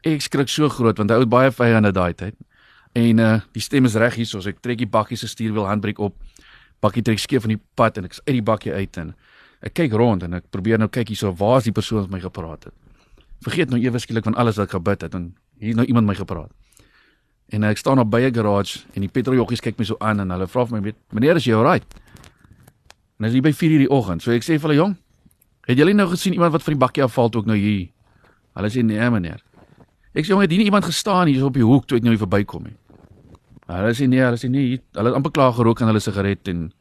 Ek 0.05 0.21
skrik 0.21 0.49
so 0.49 0.69
groot 0.69 0.99
want 0.99 1.11
hy 1.11 1.19
het 1.19 1.29
baie 1.29 1.51
vyande 1.51 1.93
daai 1.93 2.15
tyd. 2.15 2.35
En 2.95 3.19
uh 3.19 3.41
die 3.53 3.61
stem 3.61 3.85
is 3.85 3.95
reg 3.95 4.15
hierso. 4.15 4.39
Ek 4.39 4.61
trek 4.61 4.79
die 4.79 4.87
bakkie 4.87 5.17
se 5.17 5.29
stuurwiel 5.29 5.67
handbreek 5.67 5.99
op. 5.99 6.17
Bakkie 6.81 7.03
trek 7.03 7.19
skeef 7.19 7.43
van 7.43 7.55
die 7.57 7.63
pad 7.75 7.99
en 7.99 8.05
ek 8.05 8.13
is 8.13 8.21
uit 8.27 8.37
die 8.37 8.43
bakkie 8.43 8.73
uit 8.73 8.97
en 8.97 9.15
ek 9.63 9.75
kyk 9.75 9.93
rond 9.93 10.23
en 10.23 10.35
ek 10.35 10.51
probeer 10.51 10.79
nou 10.79 10.89
kyk 10.89 11.09
hierso 11.09 11.33
waar 11.33 11.59
is 11.59 11.65
die 11.65 11.73
persoon 11.73 12.01
wat 12.03 12.11
my 12.11 12.21
gepraat 12.21 12.65
het. 12.65 12.75
Vergeet 13.43 13.71
nou 13.71 13.81
ewe 13.81 13.99
skielik 13.99 14.25
van 14.25 14.35
alles 14.35 14.57
wat 14.57 14.69
ek 14.69 14.77
gebid 14.77 15.03
het 15.03 15.15
en 15.15 15.35
hier 15.59 15.75
nou 15.75 15.87
iemand 15.87 16.07
my 16.07 16.15
gepraat. 16.15 16.53
En 17.53 17.65
ek 17.65 17.79
staan 17.79 17.99
op 17.99 18.11
by 18.11 18.21
'n 18.21 18.35
garage 18.35 18.85
en 18.95 19.01
die 19.01 19.09
petroljoggies 19.09 19.61
kyk 19.61 19.79
my 19.79 19.85
so 19.85 19.97
aan 19.99 20.21
en 20.21 20.31
hulle 20.31 20.47
vra 20.47 20.67
vir 20.67 20.77
my 20.79 20.83
weet 20.83 20.97
meneer 21.13 21.37
is 21.37 21.45
jy 21.45 21.55
alright? 21.55 21.85
En 23.19 23.31
dis 23.31 23.41
by 23.41 23.53
4:00 23.53 23.79
die 23.79 23.91
oggend. 23.91 24.23
So 24.23 24.33
ek 24.33 24.43
sê 24.43 24.59
vir 24.59 24.69
hulle 24.69 24.75
jong, 24.75 24.97
het 25.67 25.79
julle 25.79 25.93
nou 25.95 26.09
gesien 26.09 26.33
iemand 26.33 26.53
wat 26.53 26.63
van 26.63 26.75
die 26.75 26.79
bakkie 26.79 27.03
afval 27.03 27.29
toe 27.29 27.41
ek 27.41 27.47
nou 27.47 27.57
hier? 27.57 27.89
Hulle 28.55 28.69
sê 28.71 28.83
nee 28.85 29.11
meneer. 29.11 29.43
Ek 30.15 30.25
sê 30.25 30.29
jong, 30.29 30.41
het 30.41 30.51
hier 30.51 30.61
iemand 30.61 30.85
gestaan 30.85 31.27
hier 31.27 31.45
op 31.45 31.55
die 31.55 31.65
hoek 31.65 31.87
toe 31.87 31.99
ek 31.99 32.03
nou 32.05 32.11
hier 32.11 32.27
verbykom 32.27 32.65
nie. 32.65 32.77
Hulle 33.67 33.95
sê 33.95 34.09
nee, 34.09 34.21
hulle 34.21 34.37
sê 34.37 34.51
nee, 34.51 34.81
hulle 34.93 35.09
het 35.09 35.17
amper 35.17 35.33
klaar 35.33 35.53
gerook 35.53 35.81
aan 35.81 35.89
hulle 35.89 36.01
sigaret 36.01 36.49
en 36.49 36.73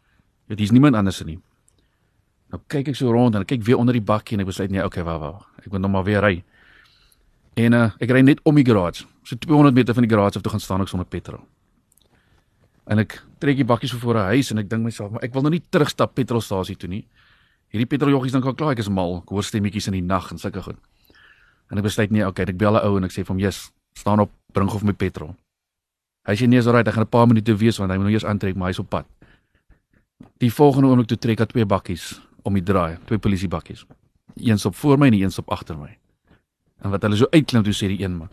weet 0.47 0.59
hier's 0.59 0.71
niemand 0.71 0.95
anders 0.95 1.23
nie. 1.23 1.39
Nou 2.51 2.61
kyk 2.67 2.91
ek 2.91 2.95
so 2.95 3.11
rond 3.11 3.35
en 3.35 3.41
ek 3.41 3.55
kyk 3.55 3.63
weer 3.65 3.77
onder 3.77 3.93
die 3.93 4.03
bakkie 4.03 4.35
en 4.35 4.43
ek 4.43 4.51
besluit 4.51 4.71
nee, 4.71 4.83
okay, 4.83 5.03
wag 5.03 5.19
wag. 5.19 5.47
Ek 5.63 5.71
moet 5.71 5.81
nog 5.81 5.91
maar 5.91 6.03
weer 6.03 6.21
ry. 6.21 6.43
En 7.55 7.73
uh, 7.73 7.89
ek 8.01 8.11
ry 8.11 8.21
net 8.21 8.43
om 8.43 8.55
die 8.55 8.65
garage. 8.67 9.07
So 9.23 9.35
200 9.39 9.75
meter 9.75 9.93
van 9.93 10.03
die 10.03 10.11
garage 10.11 10.37
af 10.37 10.43
toe 10.43 10.51
gaan 10.51 10.59
staan 10.59 10.81
ek 10.81 10.91
sonder 10.91 11.07
petrol. 11.07 11.39
En 12.91 12.99
ek 12.99 13.21
trek 13.39 13.55
die 13.55 13.67
bakkies 13.67 13.93
voor 13.95 14.19
'n 14.19 14.35
huis 14.35 14.51
en 14.51 14.57
ek 14.57 14.69
dink 14.69 14.83
myself, 14.83 15.11
maar 15.11 15.23
ek 15.23 15.33
wil 15.33 15.41
nou 15.41 15.51
nie 15.51 15.63
terugstap 15.69 16.13
petrolstasie 16.13 16.75
toe 16.75 16.89
nie. 16.89 17.07
Hierdie 17.71 17.87
petroljoggies 17.87 18.31
dink 18.31 18.45
al 18.45 18.53
klaar 18.53 18.71
ek 18.71 18.79
is 18.79 18.89
mal. 18.89 19.23
Ek 19.23 19.29
hoor 19.29 19.43
stemmetjies 19.43 19.87
in 19.87 19.93
die 19.93 20.01
nag 20.01 20.31
en 20.31 20.37
sulke 20.37 20.61
goed. 20.61 20.77
En 21.71 21.77
ek 21.77 21.83
besluit 21.83 22.11
nee, 22.11 22.27
okay, 22.27 22.45
ek 22.45 22.57
bel 22.57 22.75
'n 22.75 22.85
ou 22.85 22.97
en 22.97 23.03
ek 23.03 23.11
sê 23.11 23.23
vir 23.23 23.33
hom, 23.33 23.39
"Jesus, 23.39 23.71
staan 23.93 24.19
op, 24.19 24.31
bring 24.51 24.69
gou 24.69 24.79
vir 24.79 24.87
my 24.87 24.93
petrol." 24.93 25.35
Hy 26.27 26.35
sê 26.35 26.47
nee, 26.47 26.59
is 26.59 26.67
alright, 26.67 26.87
ek 26.87 26.93
gaan 26.93 27.03
'n 27.03 27.09
paar 27.09 27.27
minute 27.27 27.57
wees 27.57 27.77
want 27.77 27.91
hy 27.91 27.97
moet 27.97 28.05
nou 28.05 28.13
eers 28.13 28.25
aantrek, 28.25 28.55
maar 28.55 28.67
hy's 28.67 28.79
op 28.79 28.89
pad. 28.89 29.05
Die 30.39 30.51
volgende 30.51 30.87
oomblik 30.87 31.07
toe 31.07 31.17
trek 31.17 31.39
hy 31.39 31.45
twee 31.45 31.65
bakkies 31.65 32.21
om 32.43 32.53
die 32.53 32.63
draai, 32.63 32.97
twee 33.05 33.17
polisiebakkies. 33.17 33.85
Eens 34.35 34.65
op 34.65 34.75
voor 34.75 34.97
my 34.97 35.07
en 35.07 35.13
eens 35.13 35.39
op 35.39 35.49
agter 35.51 35.77
my. 35.77 35.97
En 36.83 36.91
wat 36.91 37.01
hulle 37.01 37.15
so 37.15 37.27
uitklim 37.31 37.63
toe 37.63 37.73
sê 37.73 37.87
die 37.87 38.03
een 38.03 38.17
man. 38.17 38.29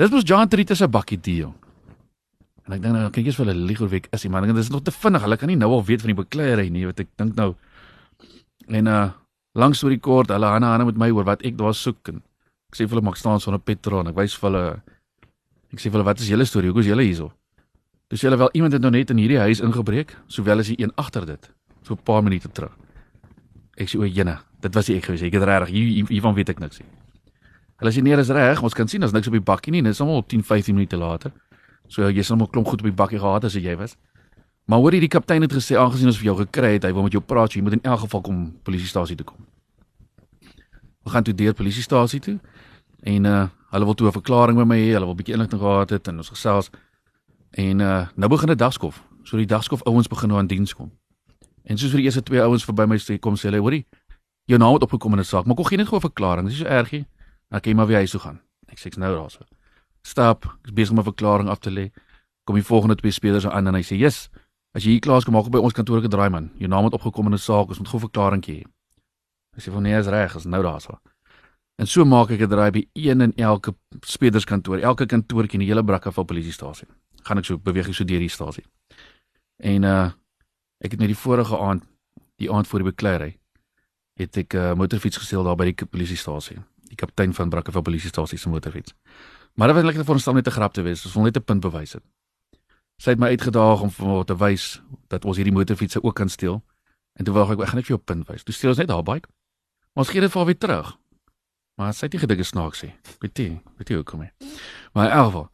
Dis 0.00 0.08
mos 0.08 0.24
John 0.24 0.48
Treat 0.48 0.70
se 0.72 0.86
bakkie 0.88 1.18
deal. 1.20 1.50
En 2.64 2.72
ek 2.72 2.80
dink 2.80 2.94
nou 2.96 3.08
kyk 3.12 3.26
eens 3.28 3.36
vir 3.36 3.50
hulle 3.50 3.66
lieg 3.68 3.80
oor 3.82 3.90
wie 3.92 3.98
ek 4.00 4.06
is, 4.16 4.22
man. 4.32 4.46
Dit 4.48 4.62
is 4.62 4.70
nog 4.72 4.84
te 4.86 4.94
vinnig. 4.94 5.26
Hulle 5.26 5.36
kan 5.36 5.50
nie 5.50 5.58
nou 5.60 5.68
al 5.76 5.82
weet 5.84 6.00
van 6.00 6.14
die 6.14 6.20
bekleierery 6.22 6.70
nie, 6.72 6.86
wat 6.88 7.02
ek 7.04 7.10
dink 7.20 7.36
nou. 7.36 7.50
En 8.68 8.88
uh 8.88 9.00
langs 9.58 9.80
oor 9.82 9.90
die 9.90 9.98
kort, 9.98 10.30
hulle 10.30 10.46
hande 10.46 10.68
hande 10.70 10.86
met 10.86 10.98
my 11.02 11.08
oor 11.10 11.26
wat 11.26 11.40
ek 11.42 11.56
daar 11.58 11.74
soek 11.74 12.12
en 12.12 12.20
ek 12.70 12.76
sê 12.78 12.84
vir 12.84 12.94
hulle 12.94 13.02
mag 13.08 13.16
staan 13.18 13.42
sonder 13.42 13.58
petrol 13.58 14.04
en 14.04 14.12
ek 14.12 14.14
wys 14.20 14.36
vir 14.38 14.46
hulle 14.46 14.62
ek 15.74 15.82
sê 15.82 15.90
vir 15.90 15.98
hulle 15.98 16.06
wat 16.06 16.22
is 16.22 16.30
julle 16.30 16.46
storie? 16.46 16.70
Hoekom 16.70 16.84
is 16.84 16.90
julle 16.92 17.02
hierso? 17.02 17.26
Dis 18.14 18.22
julle 18.22 18.38
wel 18.38 18.54
iemand 18.60 18.78
het 18.78 18.86
nou 18.86 18.92
net 18.94 19.10
in 19.10 19.18
hierdie 19.18 19.40
huis 19.42 19.58
ingebreek, 19.66 20.14
sowel 20.30 20.62
as 20.62 20.70
die 20.70 20.78
een 20.78 20.94
agter 21.02 21.26
dit, 21.26 21.50
so 21.82 21.98
'n 21.98 22.04
paar 22.06 22.22
minute 22.22 22.48
terug. 22.54 22.78
Ek 23.76 23.90
sê 23.90 23.98
o, 23.98 24.06
jene, 24.06 24.38
dit 24.62 24.74
was 24.74 24.88
nie 24.88 24.96
ek 25.02 25.10
gewees. 25.10 25.22
Ek 25.26 25.34
het 25.34 25.42
regtig 25.42 25.74
hier 25.74 26.06
hiervan 26.06 26.34
weet 26.38 26.54
ek 26.54 26.60
niks 26.60 26.78
nie. 26.78 26.88
Hulle 27.80 27.92
sê 27.92 28.02
nee, 28.04 28.16
dis 28.16 28.28
reg. 28.28 28.62
Ons 28.62 28.76
kan 28.76 28.88
sien 28.88 29.02
as 29.02 29.12
niks 29.12 29.26
op 29.26 29.32
die 29.32 29.40
bakkie 29.40 29.72
nie. 29.72 29.82
Dit 29.82 29.96
is 29.96 30.00
almal 30.00 30.22
10, 30.26 30.44
15 30.44 30.74
minute 30.74 30.96
later. 30.96 31.32
So 31.88 32.08
jy 32.08 32.22
sal 32.22 32.36
almal 32.36 32.50
klomp 32.52 32.68
goed 32.68 32.84
op 32.84 32.88
die 32.90 32.96
bakkie 32.96 33.18
gehad 33.18 33.44
as 33.44 33.56
jy 33.56 33.76
was. 33.76 33.96
Maar 34.70 34.78
hoor 34.78 34.94
jy 34.94 35.00
die 35.02 35.10
kaptein 35.10 35.42
het 35.42 35.52
gesê 35.52 35.74
aangesien 35.74 36.06
ons 36.12 36.18
vir 36.20 36.28
jou 36.30 36.36
gekry 36.44 36.76
het, 36.76 36.84
hy 36.86 36.92
wil 36.94 37.02
met 37.02 37.14
jou 37.16 37.22
praat, 37.26 37.50
so 37.50 37.58
jy 37.58 37.64
moet 37.66 37.74
in 37.80 37.82
elk 37.82 38.04
geval 38.04 38.20
kom 38.22 38.42
polisiestasie 38.62 39.16
toe 39.18 39.26
kom. 39.26 39.40
We 41.02 41.10
gaan 41.10 41.26
toe 41.26 41.34
deur 41.34 41.56
polisiestasie 41.58 42.20
toe 42.22 42.36
en 43.02 43.26
uh 43.26 43.48
hulle 43.70 43.86
wil 43.86 43.94
toe 43.94 44.08
'n 44.08 44.12
verklaring 44.12 44.58
by 44.58 44.64
my 44.66 44.76
hê, 44.78 44.94
hulle 44.94 45.06
wil 45.06 45.14
'n 45.14 45.16
bietjie 45.16 45.34
inligting 45.34 45.60
gehad 45.60 45.90
het 45.90 46.08
en 46.08 46.16
ons 46.18 46.28
gesels 46.28 46.70
en 47.50 47.80
uh 47.80 48.06
nou 48.14 48.28
begin 48.28 48.48
dit 48.48 48.58
dagskof. 48.58 49.02
So 49.24 49.36
die 49.36 49.46
dagskof 49.46 49.82
ouens 49.86 50.08
begin 50.08 50.28
nou 50.28 50.38
aan 50.38 50.46
diens 50.46 50.74
kom. 50.74 50.90
En 51.64 51.78
soos 51.78 51.90
vir 51.90 51.98
die 51.98 52.06
eerste 52.06 52.22
twee 52.22 52.42
ouens 52.42 52.64
verby 52.64 52.86
my 52.86 52.96
sê 52.98 53.18
kom 53.18 53.34
sê 53.34 53.50
hulle, 53.50 53.58
hoorie, 53.58 53.86
jou 54.46 54.58
naam 54.58 54.74
het 54.74 54.82
opgekom 54.82 55.12
in 55.12 55.18
'n 55.18 55.24
saak, 55.24 55.46
maar 55.46 55.56
kom 55.56 55.64
gee 55.64 55.78
net 55.78 55.88
gou 55.88 55.98
'n 55.98 56.10
verklaring. 56.10 56.46
Dis 56.48 56.58
so 56.58 56.64
erg 56.64 56.92
nie. 56.92 57.06
Kan 57.50 57.72
jy 57.72 57.74
maar 57.74 57.86
weer 57.86 57.96
huis 57.96 58.10
toe 58.10 58.20
gaan. 58.20 58.40
Ek 58.70 58.78
sê 58.78 58.86
ek's 58.86 58.98
nou 58.98 59.10
daar 59.14 59.30
so. 59.30 59.44
Stap, 60.06 60.46
ek 60.46 60.70
is 60.70 60.72
besig 60.72 60.92
om 60.94 61.00
'n 61.00 61.10
verklaring 61.10 61.48
af 61.48 61.58
te 61.58 61.70
lê. 61.70 61.90
Kom 62.46 62.56
die 62.56 62.64
volgende 62.64 62.96
twee 62.96 63.12
spelers 63.12 63.46
aan 63.46 63.66
en 63.66 63.74
hy 63.74 63.82
sê, 63.82 63.98
"Yes, 63.98 64.30
as 64.74 64.84
jy 64.84 64.90
hier 64.90 65.00
klaar 65.00 65.18
is, 65.18 65.24
kom 65.24 65.34
maak 65.34 65.50
by 65.50 65.58
ons 65.58 65.72
kantoor 65.72 66.02
'n 66.02 66.08
draai 66.08 66.30
man. 66.30 66.50
Jou 66.58 66.68
naam 66.68 66.84
het 66.84 66.94
opgekom 66.94 67.26
in 67.26 67.34
'n 67.34 67.38
saak, 67.38 67.68
ons 67.68 67.78
moet 67.78 67.88
gou 67.88 67.98
'n 67.98 68.08
verklaring 68.08 68.42
hê." 68.46 68.64
Ek 69.56 69.62
sê 69.62 69.72
van 69.72 69.82
nee, 69.82 69.98
is 69.98 70.06
reg, 70.06 70.34
is 70.36 70.44
nou 70.44 70.62
daar 70.62 70.80
so. 70.80 70.98
En 71.80 71.86
so 71.86 72.04
maak 72.04 72.30
ek 72.30 72.40
'n 72.40 72.48
draai 72.48 72.70
by 72.70 72.88
een 72.92 73.20
en 73.20 73.32
elke 73.36 73.74
spelerskantoor, 74.00 74.78
elke 74.78 75.06
kantoortjie 75.06 75.54
in 75.54 75.60
die 75.60 75.68
hele 75.68 75.84
Brakafal 75.84 76.24
polisiestasie. 76.24 76.86
Gaan 77.24 77.38
ek 77.38 77.44
so 77.44 77.58
beweeg 77.58 77.88
ek 77.88 77.94
so 77.94 78.04
deur 78.04 78.18
die 78.18 78.28
stasie. 78.28 78.64
En 79.58 79.84
uh 79.84 80.10
ek 80.80 80.92
het 80.92 81.00
net 81.00 81.08
die 81.08 81.16
vorige 81.16 81.58
aand, 81.58 81.82
die 82.36 82.50
aand 82.50 82.66
voor 82.66 82.78
die 82.78 82.90
bekleierery, 82.92 83.38
het 84.16 84.36
ek 84.36 84.54
'n 84.54 84.58
uh, 84.58 84.74
motorfiets 84.74 85.16
gesteel 85.16 85.44
daar 85.44 85.56
by 85.56 85.64
die 85.64 85.86
polisiestasie. 85.86 86.58
Die 86.90 86.98
kaptein 86.98 87.34
van 87.34 87.50
Brakafal 87.52 87.84
polisiestasie 87.86 88.38
se 88.38 88.50
motorfiets. 88.50 88.94
Maar 89.54 89.70
dit 89.70 89.76
was 89.76 89.94
net 89.94 90.06
vir 90.06 90.14
ons 90.14 90.26
net 90.26 90.46
'n 90.46 90.50
grap 90.50 90.72
te 90.72 90.82
wees. 90.82 91.04
Ons 91.04 91.14
wil 91.14 91.22
net 91.24 91.36
'n 91.36 91.44
punt 91.44 91.60
bewys 91.60 91.92
het. 91.92 92.02
Sy 93.00 93.10
het 93.10 93.18
my 93.18 93.28
uitgedaag 93.28 93.80
om 93.80 93.90
vir 93.90 94.24
te 94.24 94.36
wys 94.36 94.82
dat 95.08 95.24
ons 95.24 95.36
hierdie 95.36 95.52
motorfietsse 95.52 96.02
ook 96.02 96.14
kan 96.14 96.28
steel. 96.28 96.62
En 97.18 97.24
toe 97.24 97.34
wou 97.34 97.44
ek 97.44 97.60
ek 97.60 97.66
gaan 97.66 97.76
net 97.76 97.86
vir 97.86 97.96
jou 97.96 98.02
punt 98.04 98.28
wys. 98.28 98.42
Toe 98.44 98.54
steel 98.54 98.70
ons 98.70 98.78
net 98.78 98.90
haar 98.90 99.02
bike. 99.02 99.28
Maar 99.94 100.04
ons 100.04 100.10
gee 100.10 100.20
dit 100.20 100.30
vir 100.30 100.38
haar 100.38 100.46
weer 100.46 100.58
terug. 100.58 100.98
Maar 101.76 101.94
sy 101.94 102.06
het 102.06 102.12
nie 102.12 102.20
gedink 102.20 102.44
snaaks 102.44 102.82
nie. 102.82 102.94
Weet 103.22 103.38
jy, 103.38 103.60
weet 103.78 103.88
jy 103.88 103.94
hoe 103.94 104.04
kom 104.04 104.20
hy? 104.20 104.30
Maar 104.92 105.06
in 105.06 105.12
elk 105.12 105.26
geval. 105.30 105.48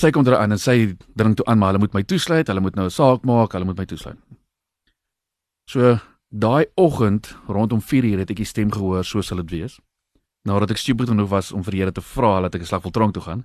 Sy 0.00 0.10
kom 0.10 0.24
daar 0.24 0.40
aan 0.40 0.56
en 0.56 0.58
sy 0.58 0.96
dring 1.14 1.36
toe 1.36 1.44
aan 1.46 1.58
maar 1.58 1.72
hulle 1.72 1.84
moet 1.84 1.94
my 1.94 2.02
toesluit, 2.02 2.48
hulle 2.48 2.60
moet 2.60 2.74
nou 2.74 2.86
'n 2.86 2.90
saak 2.90 3.24
maak, 3.24 3.52
hulle 3.52 3.64
moet 3.64 3.78
my 3.78 3.84
toesluit. 3.84 4.18
So 5.70 5.98
daai 6.30 6.66
oggend 6.74 7.36
rondom 7.46 7.80
4uur 7.80 8.18
het 8.18 8.30
ek 8.30 8.36
die 8.36 8.48
stem 8.48 8.72
gehoor 8.72 9.04
soos 9.04 9.28
hulle 9.28 9.44
dit 9.44 9.60
wees. 9.60 9.78
Nadat 10.44 10.74
ek 10.74 10.80
stupid 10.80 11.08
genoeg 11.08 11.30
was 11.30 11.52
om 11.52 11.62
vir 11.64 11.72
die 11.72 11.80
Here 11.80 11.92
te 11.92 12.04
vra 12.04 12.40
dat 12.44 12.54
ek 12.54 12.62
'n 12.62 12.66
slag 12.66 12.82
vol 12.82 12.92
tronk 12.92 13.14
toe 13.14 13.22
gaan. 13.22 13.44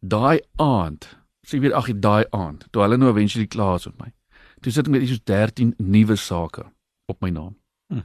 Daai 0.00 0.40
aand, 0.56 1.04
sê 1.44 1.60
weer 1.60 1.74
ag, 1.74 1.92
daai 2.00 2.24
aand, 2.32 2.64
toe 2.72 2.82
hulle 2.82 2.96
nou 2.96 3.10
eventually 3.10 3.46
klaar 3.46 3.76
is 3.76 3.86
met 3.86 3.98
my. 3.98 4.12
Toe 4.62 4.72
sit 4.72 4.86
ek 4.86 4.92
met 4.92 5.02
iets 5.02 5.12
so 5.12 5.20
13 5.24 5.74
nuwe 5.76 6.16
sake 6.16 6.64
op 7.06 7.20
my 7.20 7.30
naam. 7.30 7.56
Hm. 7.92 8.04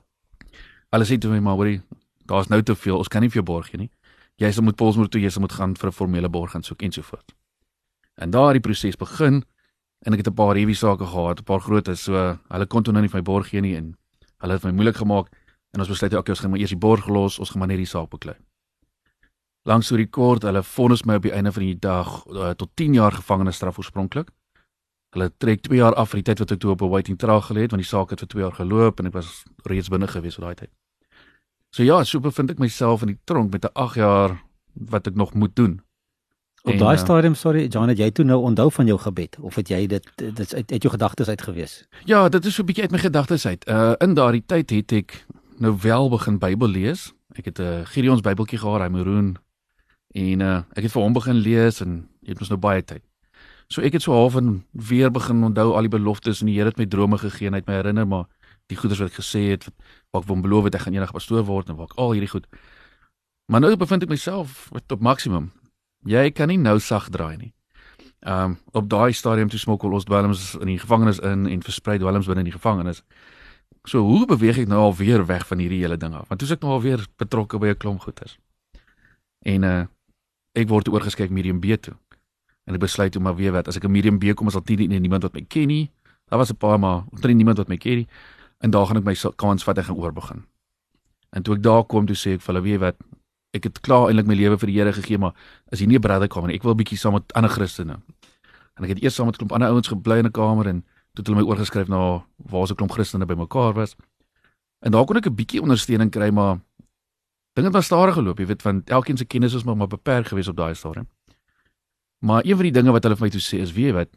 Hulle 0.91 1.05
sê 1.05 1.17
toe 1.17 1.31
my 1.31 1.39
maar 1.39 1.55
hoorie, 1.55 1.81
daar's 2.27 2.47
nou 2.47 2.61
te 2.61 2.75
veel, 2.75 2.97
ons 2.97 3.07
kan 3.07 3.21
nie 3.21 3.29
vir 3.29 3.41
jou 3.41 3.45
borg 3.45 3.69
gee 3.69 3.77
nie. 3.77 3.91
Jy 4.37 4.51
sal 4.51 4.63
moet 4.63 4.75
Polsmoor 4.75 5.07
toe, 5.07 5.21
jy 5.21 5.29
sal 5.29 5.41
moet 5.41 5.53
gaan 5.53 5.75
vir 5.75 5.87
'n 5.87 5.93
formele 5.93 6.29
borg 6.29 6.51
gaan 6.51 6.63
soek 6.63 6.83
en 6.83 6.91
so 6.91 7.01
voort. 7.01 7.33
En 8.17 8.31
daar 8.31 8.53
die 8.53 8.59
proses 8.59 8.97
begin 8.97 9.43
en 10.05 10.13
ek 10.13 10.19
het 10.19 10.27
'n 10.27 10.35
paar 10.35 10.55
heavy 10.55 10.73
sake 10.73 11.05
gehad, 11.05 11.39
'n 11.39 11.43
paar 11.43 11.61
grootes, 11.61 12.03
so 12.03 12.39
hulle 12.49 12.65
kon 12.65 12.83
toe 12.83 12.93
nou 12.93 13.01
nie 13.01 13.09
vir 13.09 13.19
my 13.19 13.23
borg 13.23 13.49
gee 13.49 13.61
nie 13.61 13.75
en 13.75 13.95
hulle 14.39 14.53
het 14.53 14.63
my 14.63 14.71
moeilik 14.71 14.95
gemaak 14.95 15.31
en 15.75 15.83
ons 15.83 15.91
besluit 15.91 16.13
okay, 16.13 16.33
ons 16.33 16.41
gaan 16.43 16.53
maar 16.53 16.61
eers 16.63 16.73
die 16.73 16.79
borg 16.79 17.07
los, 17.11 17.39
ons 17.39 17.51
gaan 17.51 17.59
maar 17.63 17.71
net 17.71 17.81
die 17.83 17.89
saak 17.89 18.09
beklei. 18.09 18.35
Langs 19.65 19.89
so 19.89 19.97
die 19.97 20.07
kort, 20.07 20.45
hulle 20.45 20.61
vonnis 20.63 21.03
my 21.09 21.17
op 21.19 21.25
die 21.25 21.33
einde 21.33 21.51
van 21.51 21.65
die 21.65 21.77
dag 21.81 22.09
uh, 22.29 22.51
tot 22.57 22.71
10 22.77 22.97
jaar 22.99 23.15
gevangenisstraf 23.17 23.79
oorspronklik. 23.81 24.29
Hulle 25.15 25.31
trek 25.41 25.63
2 25.65 25.79
jaar 25.79 25.95
af 25.97 26.11
vir 26.13 26.21
die 26.21 26.27
tyd 26.29 26.43
wat 26.43 26.53
ek 26.53 26.61
toe 26.61 26.73
op 26.75 26.81
'n 26.85 26.91
waiting 26.91 27.17
trial 27.17 27.41
gelê 27.41 27.65
het, 27.65 27.71
want 27.73 27.81
die 27.81 27.89
saak 27.89 28.09
het 28.13 28.19
vir 28.19 28.29
2 28.35 28.43
jaar 28.43 28.57
geloop 28.59 28.99
en 28.99 29.07
ek 29.07 29.13
was 29.13 29.43
reeds 29.65 29.89
binne 29.89 30.07
gewees 30.07 30.35
vir 30.35 30.45
daai 30.45 30.55
tyd. 30.55 30.71
So 31.71 31.83
ja, 31.83 32.03
so 32.03 32.19
bevind 32.19 32.51
ek 32.51 32.59
myself 32.59 33.01
in 33.01 33.15
die 33.15 33.19
tronk 33.25 33.51
met 33.51 33.65
'n 33.65 33.73
8 33.73 33.95
jaar 33.95 34.41
wat 34.73 35.07
ek 35.07 35.15
nog 35.15 35.33
moet 35.33 35.55
doen. 35.55 35.81
Op 36.65 36.77
daai 36.77 36.97
stadium, 36.97 37.35
sorry, 37.35 37.67
John, 37.67 37.89
het 37.89 37.97
jy 37.97 38.11
toe 38.11 38.25
nou 38.25 38.41
onthou 38.41 38.71
van 38.71 38.87
jou 38.89 38.97
gebed 38.99 39.37
of 39.39 39.55
het 39.55 39.69
jy 39.69 39.85
dit 39.87 40.05
dit 40.15 40.53
uit 40.53 40.71
uit 40.71 40.81
jou 40.81 40.93
gedagtes 40.93 41.27
uit 41.29 41.41
gewees? 41.41 41.87
Ja, 42.05 42.29
dit 42.29 42.45
is 42.45 42.55
so 42.55 42.61
'n 42.61 42.65
bietjie 42.65 42.83
uit 42.83 42.91
my 42.91 42.97
gedagtes 42.97 43.45
uit. 43.45 43.67
Uh 43.69 43.93
in 43.97 44.13
daardie 44.13 44.43
tyd 44.45 44.69
het 44.69 44.91
ek 44.91 45.25
nou 45.59 45.77
wel 45.81 46.09
begin 46.09 46.39
Bybel 46.39 46.67
lees. 46.67 47.13
Ek 47.35 47.45
het 47.45 47.59
'n 47.59 47.61
uh, 47.61 47.85
Gideon 47.85 48.15
se 48.15 48.21
Bybeltjie 48.21 48.59
gehad, 48.59 48.81
hy 48.81 48.87
Maroon. 48.87 49.37
En 50.15 50.41
uh 50.41 50.63
ek 50.73 50.83
het 50.83 50.91
vir 50.91 51.01
hom 51.01 51.13
begin 51.13 51.35
lees 51.35 51.81
en 51.81 52.09
jy 52.21 52.29
het 52.29 52.39
mos 52.39 52.49
nou 52.49 52.59
baie 52.59 52.83
tyd. 52.83 53.03
So 53.67 53.81
ek 53.81 53.93
het 53.93 54.01
so 54.01 54.13
half 54.13 54.35
en 54.35 54.65
weer 54.71 55.11
begin 55.11 55.43
onthou 55.43 55.73
al 55.73 55.81
die 55.81 55.97
beloftes 55.97 56.41
en 56.41 56.47
die 56.47 56.55
Here 56.55 56.69
het 56.69 56.77
my 56.77 56.85
drome 56.85 57.17
gegee 57.17 57.47
en 57.47 57.53
hy 57.53 57.59
het 57.59 57.67
my 57.67 57.73
herinner 57.73 58.07
maar 58.07 58.25
die 58.69 58.77
goeders 58.77 58.99
wat 58.99 59.09
ek 59.09 59.19
gesê 59.19 59.49
het 59.51 59.65
wat 59.65 59.73
wat 60.11 60.23
ek 60.23 60.29
wou 60.29 60.41
beloof 60.41 60.63
het 60.63 60.75
ek 60.75 60.81
gaan 60.81 60.93
eendag 60.93 61.13
pastoor 61.13 61.43
word 61.43 61.69
en 61.69 61.75
wat 61.75 61.95
al 61.97 62.11
hierdie 62.11 62.29
goed. 62.29 62.47
Maar 63.51 63.61
nou 63.61 63.75
bevind 63.75 64.03
ek 64.03 64.09
myself 64.09 64.69
op 64.71 65.01
maksimum. 65.01 65.51
Jy 66.05 66.31
kan 66.31 66.47
nie 66.47 66.57
nou 66.57 66.79
sag 66.79 67.09
draai 67.09 67.37
nie. 67.37 67.53
Um 68.25 68.57
op 68.71 68.89
daai 68.89 69.13
stadium 69.13 69.49
toe 69.49 69.59
smokkel 69.59 69.93
ons 69.93 70.05
dwelms 70.05 70.55
in 70.61 70.67
die 70.67 70.79
gevangenis 70.79 71.19
in 71.19 71.47
en 71.47 71.61
versprei 71.61 71.97
dwelms 71.97 72.25
binne 72.25 72.45
in 72.45 72.49
die 72.49 72.57
gevangenis. 72.57 73.03
So 73.85 74.01
hoe 74.01 74.25
beweeg 74.25 74.57
ek 74.63 74.69
nou 74.69 74.79
al 74.81 74.95
weer 74.97 75.25
weg 75.25 75.45
van 75.47 75.61
hierdie 75.61 75.83
hele 75.83 75.97
ding 75.97 76.13
af? 76.17 76.25
Want 76.27 76.41
toe 76.41 76.47
is 76.49 76.55
ek 76.55 76.63
nou 76.65 76.73
al 76.73 76.81
weer 76.81 77.05
betrokke 77.21 77.59
by 77.61 77.67
'n 77.73 77.77
klomp 77.77 78.01
goeders. 78.01 78.37
En 79.45 79.63
uh 79.63 79.85
ek 80.55 80.69
word 80.69 80.87
oorgeskryf 80.87 81.29
Medium 81.29 81.59
B 81.59 81.77
toe. 81.77 81.93
En 82.65 82.73
ek 82.73 82.79
besluit 82.79 83.11
toe 83.11 83.21
maar 83.21 83.35
weer 83.35 83.51
wat 83.51 83.67
as 83.67 83.77
ek 83.77 83.83
'n 83.85 83.91
Medium 83.91 84.17
B 84.19 84.33
kom 84.33 84.47
as 84.47 84.55
al 84.55 84.63
nie 84.65 84.87
niemand 84.87 85.23
wat 85.23 85.33
my 85.33 85.45
ken 85.47 85.67
nie. 85.67 85.91
Daar 86.29 86.39
was 86.39 86.49
'n 86.49 86.57
paar 86.57 86.79
maar 86.79 87.03
omtrent 87.11 87.37
niemand 87.37 87.57
wat 87.57 87.67
my 87.67 87.77
ken 87.77 87.95
nie. 87.95 88.07
En 88.59 88.71
daar 88.71 88.85
gaan 88.87 88.97
ek 88.97 89.03
my 89.03 89.15
kans 89.35 89.63
vat 89.63 89.77
en 89.77 89.83
gaan 89.83 89.97
oorbegin. 89.97 90.45
En 91.29 91.43
toe 91.43 91.55
ek 91.55 91.61
daar 91.61 91.83
kom 91.83 92.05
toe 92.05 92.15
sê 92.15 92.33
ek 92.33 92.41
vir 92.41 92.53
hulle 92.53 92.63
weet 92.63 92.79
wat 92.79 92.95
ek 93.53 93.63
het 93.63 93.81
klaar 93.81 94.07
eintlik 94.07 94.25
my 94.27 94.35
lewe 94.35 94.57
vir 94.57 94.67
die 94.67 94.79
Here 94.79 94.93
gegee 94.93 95.17
maar 95.17 95.33
as 95.71 95.79
jy 95.79 95.85
nie 95.85 95.97
'n 95.97 96.01
brother 96.01 96.27
kom 96.27 96.47
nie 96.47 96.55
ek 96.55 96.63
wil 96.63 96.73
'n 96.73 96.77
bietjie 96.77 96.97
saam 96.97 97.13
met 97.13 97.33
ander 97.33 97.51
Christene. 97.51 98.01
En 98.77 98.83
ek 98.83 98.89
het 98.89 99.03
eers 99.03 99.15
saam 99.15 99.25
met 99.27 99.35
'n 99.35 99.37
klomp 99.37 99.51
ander 99.51 99.69
ouens 99.69 99.87
gebly 99.87 100.17
in 100.17 100.25
'n 100.25 100.31
kamer 100.31 100.67
en 100.67 100.83
toe 101.15 101.23
het 101.23 101.31
hulle 101.31 101.41
my 101.41 101.47
oorgeskryf 101.47 101.87
na 101.87 102.25
waar 102.51 102.67
se 102.67 102.75
klomp 102.75 102.91
Christene 102.91 103.25
bymekaar 103.25 103.73
was. 103.73 103.95
En 104.83 104.91
daar 104.91 105.05
kon 105.05 105.17
ek 105.17 105.27
'n 105.27 105.35
bietjie 105.35 105.61
ondersteuning 105.61 106.11
kry 106.11 106.29
maar 106.29 106.59
dinge 107.55 107.67
het 107.67 107.73
maar 107.73 107.83
stadig 107.83 108.13
geloop, 108.13 108.39
jy 108.39 108.45
weet 108.45 108.61
want 108.61 108.89
elkeen 108.89 109.17
se 109.17 109.25
kennis 109.25 109.53
is 109.53 109.63
maar, 109.63 109.77
maar 109.77 109.87
beperk 109.87 110.27
geweest 110.27 110.49
op 110.49 110.55
daai 110.55 110.75
stadium. 110.75 111.07
Maar 112.19 112.43
een 112.45 112.55
van 112.55 112.63
die 112.63 112.71
dinge 112.71 112.91
wat 112.91 113.03
hulle 113.03 113.15
vir 113.15 113.25
my 113.25 113.31
toe 113.31 113.41
sê 113.41 113.61
is 113.61 113.71
weet 113.71 113.85
jy 113.85 113.93
wat 113.93 114.09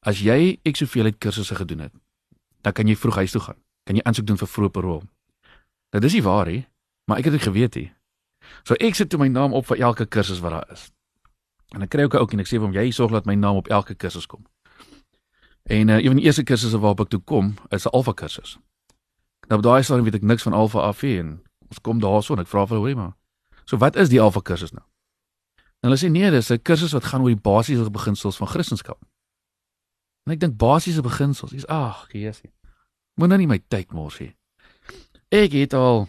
as 0.00 0.20
jy 0.20 0.58
ek 0.64 0.76
soveel 0.76 1.04
uit 1.04 1.18
kursusse 1.18 1.54
gedoen 1.54 1.78
het, 1.78 1.92
dan 2.60 2.72
kan 2.72 2.86
jy 2.86 2.96
vroeg 2.96 3.14
huis 3.14 3.32
toe 3.32 3.40
gaan. 3.40 3.58
Kan 3.84 3.96
jy 3.96 4.02
aansoek 4.02 4.26
doen 4.26 4.36
vir 4.36 4.48
vroeë 4.48 4.70
parol. 4.70 5.02
Nou 5.92 6.00
dis 6.00 6.12
nie 6.12 6.22
waar 6.22 6.46
nie, 6.46 6.66
maar 7.06 7.18
ek 7.18 7.24
het 7.24 7.32
dit 7.32 7.42
geweet 7.42 7.74
nie. 7.74 7.92
So 8.64 8.74
ek 8.74 8.94
sit 8.94 9.10
toe 9.10 9.18
my 9.18 9.28
naam 9.28 9.52
op 9.52 9.66
vir 9.66 9.78
elke 9.78 10.06
kursus 10.06 10.40
wat 10.40 10.50
daar 10.52 10.72
is. 10.72 10.90
En 11.74 11.82
ek 11.82 11.90
kry 11.94 12.04
ook 12.04 12.14
ook 12.14 12.32
en 12.32 12.40
ek 12.40 12.50
sê 12.50 12.58
vir 12.58 12.66
hom 12.66 12.76
jy 12.76 12.90
sorg 12.92 13.12
dat 13.12 13.26
my 13.26 13.34
naam 13.34 13.56
op 13.56 13.68
elke 13.68 13.94
kursus 13.94 14.26
kom. 14.26 14.44
En 15.62 15.88
uh, 15.88 15.96
een 15.96 16.06
van 16.06 16.16
die 16.16 16.24
eerste 16.24 16.42
kursusse 16.42 16.78
waarop 16.78 17.00
ek 17.00 17.08
toe 17.08 17.20
kom, 17.20 17.54
is 17.68 17.84
'n 17.84 17.94
alfa 17.94 18.12
kursus. 18.12 18.58
Nou 19.48 19.60
op 19.60 19.62
daai 19.62 19.82
stadium 19.82 20.04
weet 20.04 20.14
ek 20.14 20.22
niks 20.22 20.42
van 20.42 20.52
alfa 20.52 20.80
af 20.80 21.02
en 21.02 21.42
ons 21.68 21.80
kom 21.80 22.00
daarso 22.00 22.34
en 22.34 22.40
ek 22.40 22.46
vra 22.48 22.66
vir 22.66 22.78
hom 22.78 22.96
maar. 22.96 23.16
So 23.64 23.76
wat 23.76 23.96
is 23.96 24.08
die 24.08 24.20
alfa 24.20 24.40
kursus 24.40 24.72
nou? 24.72 24.84
En 25.80 25.90
hulle 25.90 25.98
sê 25.98 26.10
nee, 26.10 26.30
dis 26.30 26.50
'n 26.50 26.62
kursus 26.62 26.92
wat 26.92 27.04
gaan 27.04 27.20
oor 27.20 27.34
die 27.34 27.40
basiese 27.40 27.90
beginsels 27.90 28.36
van 28.36 28.48
Christendom. 28.48 28.98
En 30.26 30.32
ek 30.32 30.40
dink 30.40 30.56
basiese 30.56 31.02
beginsels, 31.02 31.52
is 31.52 31.66
ag, 31.66 32.06
Jesus. 32.12 32.50
Moenie 33.14 33.42
nie 33.42 33.46
my 33.46 33.58
tyd 33.68 33.92
mors 33.92 34.18
nie. 34.22 34.36
Ek 35.28 35.52
het 35.52 35.74
al 35.74 36.06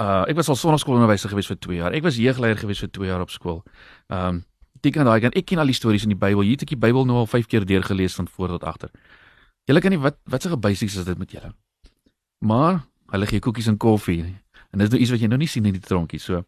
uh 0.00 0.24
ek 0.28 0.36
was 0.38 0.48
al 0.48 0.56
sonnaskoolonderwyser 0.56 1.32
gewees 1.32 1.50
vir 1.50 1.58
2 1.58 1.76
jaar. 1.76 1.92
Ek 1.92 2.02
was 2.02 2.16
jeugleier 2.16 2.56
gewees 2.56 2.80
vir 2.80 2.90
2 2.90 3.10
jaar 3.10 3.20
op 3.20 3.30
skool. 3.30 3.62
Um 4.08 4.44
Dit 4.80 4.94
kan 4.96 5.04
daai 5.04 5.20
kan 5.20 5.34
ek 5.36 5.44
ken 5.50 5.60
al 5.60 5.68
die 5.68 5.76
stories 5.76 6.06
in 6.06 6.14
die 6.14 6.18
Bybel. 6.18 6.44
Hier 6.46 6.56
het 6.56 6.64
ek 6.64 6.72
die 6.72 6.80
Bybel 6.80 7.04
nou 7.08 7.18
al 7.20 7.28
5 7.28 7.48
keer 7.50 7.66
deurgelees 7.68 8.16
van 8.16 8.28
voor 8.28 8.54
tot 8.56 8.64
agter. 8.64 8.92
Julle 9.68 9.80
kan 9.84 9.92
nie 9.92 10.00
wat 10.00 10.16
wat 10.24 10.42
se 10.42 10.56
basics 10.56 10.96
is 10.96 11.04
dit 11.04 11.18
met 11.18 11.30
julle? 11.30 11.52
Maar 12.40 12.80
hulle 13.12 13.26
gee 13.26 13.40
koekies 13.44 13.68
en 13.68 13.76
koffie. 13.76 14.22
En 14.72 14.78
dis 14.78 14.88
nou 14.88 15.00
iets 15.00 15.10
wat 15.10 15.20
jy 15.20 15.28
nou 15.28 15.38
nie 15.38 15.48
sien 15.48 15.66
in 15.66 15.76
die 15.76 15.84
tronkie 15.84 16.20
so. 16.20 16.44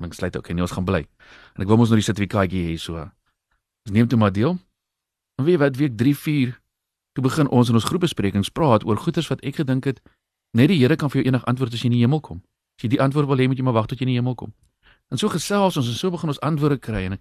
Ek 0.00 0.16
sluit 0.16 0.36
ook 0.36 0.48
en 0.48 0.60
ons 0.60 0.72
gaan 0.72 0.84
bly. 0.84 1.04
En 1.54 1.62
ek 1.62 1.68
wil 1.68 1.76
mos 1.76 1.92
nou 1.92 2.00
die 2.00 2.06
sertifikaatjie 2.06 2.64
hê 2.70 2.78
so. 2.80 3.04
Ons 3.84 3.92
neem 3.92 4.08
toe 4.08 4.18
maar 4.18 4.32
deel. 4.32 4.56
En 5.38 5.44
weet 5.44 5.60
wat 5.60 5.76
week 5.76 5.96
3 6.00 6.16
4 6.16 6.60
toe 7.14 7.22
begin 7.22 7.48
ons 7.48 7.68
in 7.68 7.76
ons 7.78 7.84
groepbesprekings 7.84 8.50
praat 8.50 8.84
oor 8.84 8.98
goeters 8.98 9.28
wat 9.30 9.44
ek 9.44 9.60
gedink 9.60 9.84
het 9.86 10.00
net 10.54 10.70
die 10.72 10.80
Here 10.80 10.96
kan 10.96 11.10
vir 11.10 11.20
jou 11.20 11.28
enig 11.28 11.44
antwoord 11.50 11.74
as 11.74 11.82
jy 11.82 11.92
in 11.92 11.98
die 11.98 12.02
hemel 12.02 12.20
kom. 12.20 12.40
As 12.78 12.86
jy 12.86 12.94
die 12.96 13.02
antwoord 13.02 13.28
wil 13.30 13.38
hê, 13.38 13.46
moet 13.50 13.58
jy 13.58 13.66
maar 13.66 13.76
wag 13.76 13.86
tot 13.90 14.00
jy 14.00 14.08
in 14.08 14.14
die 14.14 14.18
hemel 14.18 14.34
kom. 14.38 14.54
En 15.12 15.20
so 15.20 15.28
gesels 15.30 15.76
ons 15.78 15.90
en 15.90 15.94
so 15.98 16.10
begin 16.14 16.32
ons 16.32 16.40
antwoorde 16.42 16.80
kry 16.82 17.04
en 17.10 17.18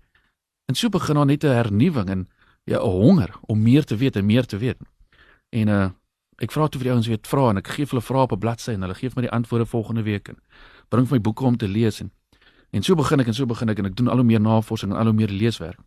en 0.66 0.76
so 0.76 0.90
begin 0.90 1.16
daar 1.16 1.26
net 1.26 1.44
'n 1.44 1.48
hernuwing 1.48 2.10
en 2.10 2.30
ja, 2.64 2.80
'n 2.80 2.90
honger 2.90 3.36
om 3.42 3.62
meer 3.62 3.84
te 3.84 3.96
weet 3.96 4.16
en 4.16 4.26
meer 4.26 4.46
te 4.46 4.58
weet. 4.58 4.78
En 5.50 5.68
uh 5.68 5.90
ek 6.38 6.52
vra 6.52 6.68
toe 6.68 6.82
vir 6.82 6.90
die 6.90 6.94
ouens 6.94 7.08
weet 7.08 7.28
vra 7.28 7.50
en 7.50 7.58
ek 7.58 7.68
gee 7.68 7.86
hulle 7.86 8.02
vrae 8.02 8.22
op 8.22 8.32
'n 8.32 8.40
bladsy 8.40 8.72
en 8.72 8.82
hulle 8.82 8.96
gee 8.96 9.10
vir 9.10 9.22
my 9.22 9.28
die 9.28 9.36
antwoorde 9.36 9.66
volgende 9.66 10.04
week 10.04 10.28
en 10.28 10.38
bring 10.90 11.08
vir 11.08 11.16
my 11.18 11.22
boeke 11.22 11.44
om 11.44 11.58
te 11.58 11.68
lees 11.68 12.02
en 12.02 12.12
en 12.72 12.84
so 12.84 12.96
begin 12.96 13.20
ek 13.20 13.28
en 13.28 13.34
so 13.34 13.46
begin 13.46 13.70
ek 13.70 13.80
en 13.80 13.86
ek 13.86 13.96
doen 13.96 14.08
al 14.08 14.16
hoe 14.16 14.26
meer 14.26 14.42
navorsing 14.42 14.92
en 14.92 14.98
al 14.98 15.06
hoe 15.06 15.14
meer 15.14 15.30
leeswerk. 15.30 15.80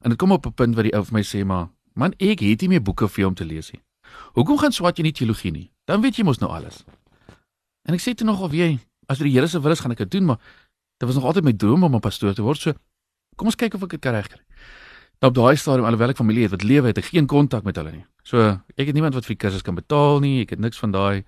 En 0.00 0.10
dit 0.10 0.18
kom 0.18 0.32
op 0.32 0.46
'n 0.46 0.52
punt 0.52 0.74
waar 0.74 0.84
die 0.84 0.94
ou 0.96 1.04
vir 1.04 1.14
my 1.14 1.22
sê 1.22 1.44
maar 1.44 1.68
man 1.94 2.14
ek 2.18 2.40
het 2.40 2.60
nie 2.60 2.68
meer 2.68 2.82
boeke 2.82 3.08
vir 3.08 3.18
jou 3.18 3.28
om 3.28 3.34
te 3.34 3.44
lees 3.44 3.72
nie. 3.72 3.82
Hoekom 4.32 4.58
gaan 4.58 4.72
swat 4.72 4.96
jy 4.96 5.02
nie 5.02 5.12
teologie 5.12 5.52
nie? 5.52 5.70
Dan 5.84 6.00
weet 6.00 6.16
jy 6.16 6.24
mos 6.24 6.38
nou 6.38 6.50
alles. 6.50 6.84
En 7.84 7.94
ek 7.94 8.00
sê 8.00 8.14
toe 8.14 8.26
nog 8.26 8.40
of 8.40 8.52
jy 8.52 8.78
as 9.08 9.18
dit 9.18 9.26
die 9.26 9.34
Here 9.34 9.46
se 9.46 9.60
wil 9.60 9.72
is 9.72 9.80
gaan 9.80 9.92
ek 9.92 9.98
dit 9.98 10.10
doen 10.10 10.24
maar 10.24 10.38
dit 10.98 11.08
was 11.08 11.14
nog 11.14 11.24
altyd 11.24 11.44
my 11.44 11.52
droom 11.52 11.84
om 11.84 11.94
'n 11.94 12.00
pastoor 12.00 12.34
te 12.34 12.42
word 12.42 12.58
so 12.58 12.72
kom 13.36 13.50
ons 13.50 13.56
kyk 13.56 13.74
of 13.74 13.82
ek 13.82 13.96
dit 13.96 14.00
kan 14.00 14.14
regkry. 14.14 14.40
Nou 15.22 15.30
op 15.30 15.36
daai 15.38 15.56
stadium 15.56 15.86
alhoewel 15.86 16.10
ek 16.10 16.18
familie 16.18 16.48
het 16.48 16.50
wat 16.50 16.64
lewe 16.66 16.90
het 16.90 16.98
ek 16.98 17.12
geen 17.12 17.26
kontak 17.30 17.64
met 17.64 17.76
hulle 17.78 17.92
nie. 17.92 18.04
So 18.26 18.42
ek 18.76 18.88
het 18.90 18.94
niemand 18.94 19.14
wat 19.14 19.26
vir 19.26 19.36
die 19.36 19.42
kursus 19.44 19.62
kan 19.62 19.78
betaal 19.78 20.20
nie. 20.20 20.42
Ek 20.42 20.56
het 20.56 20.62
niks 20.62 20.80
van 20.82 20.90
daai 20.90 21.22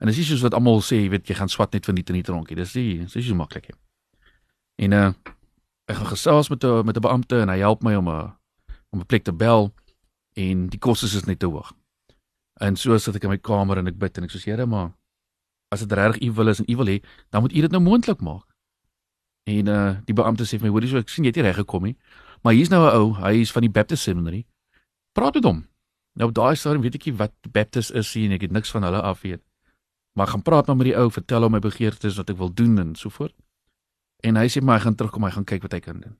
en 0.00 0.08
dis 0.08 0.20
nie 0.20 0.26
soos 0.28 0.44
wat 0.44 0.54
almal 0.56 0.82
sê, 0.84 1.00
jy 1.04 1.10
weet 1.14 1.28
jy 1.28 1.36
gaan 1.38 1.48
swat 1.48 1.72
net 1.72 1.88
vir 1.88 1.96
die 1.96 2.04
tenie 2.04 2.24
tronkie. 2.24 2.56
Dis 2.56 2.74
nie 2.76 2.98
dis 3.04 3.16
is 3.16 3.28
so 3.28 3.38
maklik 3.38 3.70
nie. 3.70 3.78
En 4.86 4.92
uh 4.92 5.12
ek 5.90 5.96
gaan 5.98 6.12
gesels 6.12 6.50
met 6.50 6.64
'n 6.64 6.86
met 6.86 6.96
'n 6.96 7.02
beampte 7.02 7.40
en 7.40 7.48
hy 7.48 7.58
help 7.58 7.82
my 7.82 7.94
om 7.96 8.08
'n 8.08 8.32
om 8.92 9.00
'n 9.00 9.06
plek 9.06 9.24
te 9.24 9.32
bel 9.32 9.72
en 10.36 10.68
die 10.68 10.78
koste 10.78 11.06
is 11.06 11.26
net 11.26 11.38
te 11.38 11.46
hoog. 11.46 11.72
En 12.60 12.76
so 12.76 12.96
sit 12.98 13.16
ek 13.16 13.24
in 13.24 13.30
my 13.30 13.38
kamer 13.38 13.78
en 13.78 13.86
ek 13.86 13.98
bid 13.98 14.18
en 14.18 14.24
ek 14.24 14.30
sê 14.30 14.44
Here, 14.44 14.66
maar 14.66 14.92
as 15.72 15.80
dit 15.80 15.92
regtig 15.92 16.28
u 16.28 16.32
wil 16.32 16.48
is 16.48 16.58
en 16.60 16.66
u 16.68 16.76
wil 16.76 16.86
hê, 16.86 17.02
dan 17.30 17.42
moet 17.42 17.52
u 17.52 17.60
dit 17.60 17.70
nou 17.70 17.82
moontlik 17.82 18.20
maak. 18.20 18.49
En 19.48 19.68
uh 19.68 19.96
die 20.04 20.14
beampte 20.14 20.44
sê 20.44 20.58
vir 20.58 20.68
my, 20.68 20.74
hoorie 20.74 20.90
so 20.90 20.98
ek 20.98 21.08
sien 21.08 21.24
jy 21.24 21.32
het 21.32 21.36
nie 21.36 21.48
reg 21.48 21.56
gekom 21.56 21.84
nie. 21.84 21.96
Maar 22.42 22.52
hier's 22.52 22.70
nou 22.70 22.82
'n 22.84 22.94
ou, 22.96 23.14
hy 23.20 23.40
is 23.40 23.52
van 23.52 23.62
die 23.62 23.70
Baptist 23.70 24.02
Seminary. 24.02 24.46
Praat 25.12 25.34
met 25.34 25.44
hom. 25.44 25.66
Nou 26.14 26.32
daai 26.32 26.56
stadium 26.56 26.82
weet 26.82 26.94
ek 26.94 27.06
nie 27.06 27.16
wat 27.16 27.32
Baptist 27.52 27.90
is 27.90 28.14
nie 28.14 28.26
en 28.26 28.32
ek 28.32 28.42
het 28.42 28.52
niks 28.52 28.70
van 28.70 28.82
hulle 28.82 29.00
af 29.02 29.22
weet. 29.22 29.42
Maar 30.14 30.26
gaan 30.26 30.42
praat 30.42 30.66
maar 30.66 30.76
met 30.76 30.86
die 30.86 30.96
ou, 30.96 31.10
vertel 31.10 31.42
hom 31.42 31.52
my 31.52 31.58
begeertes 31.58 32.16
wat 32.16 32.30
ek 32.30 32.36
wil 32.36 32.54
doen 32.54 32.78
en 32.78 32.94
so 32.94 33.08
voort. 33.08 33.34
En 34.22 34.36
hy 34.36 34.48
sê 34.48 34.60
maar 34.60 34.78
hy 34.78 34.84
gaan 34.84 34.94
terugkom, 34.94 35.24
hy 35.24 35.30
gaan 35.30 35.44
kyk 35.44 35.62
wat 35.62 35.72
hy 35.72 35.80
kan 35.80 36.00
doen. 36.00 36.16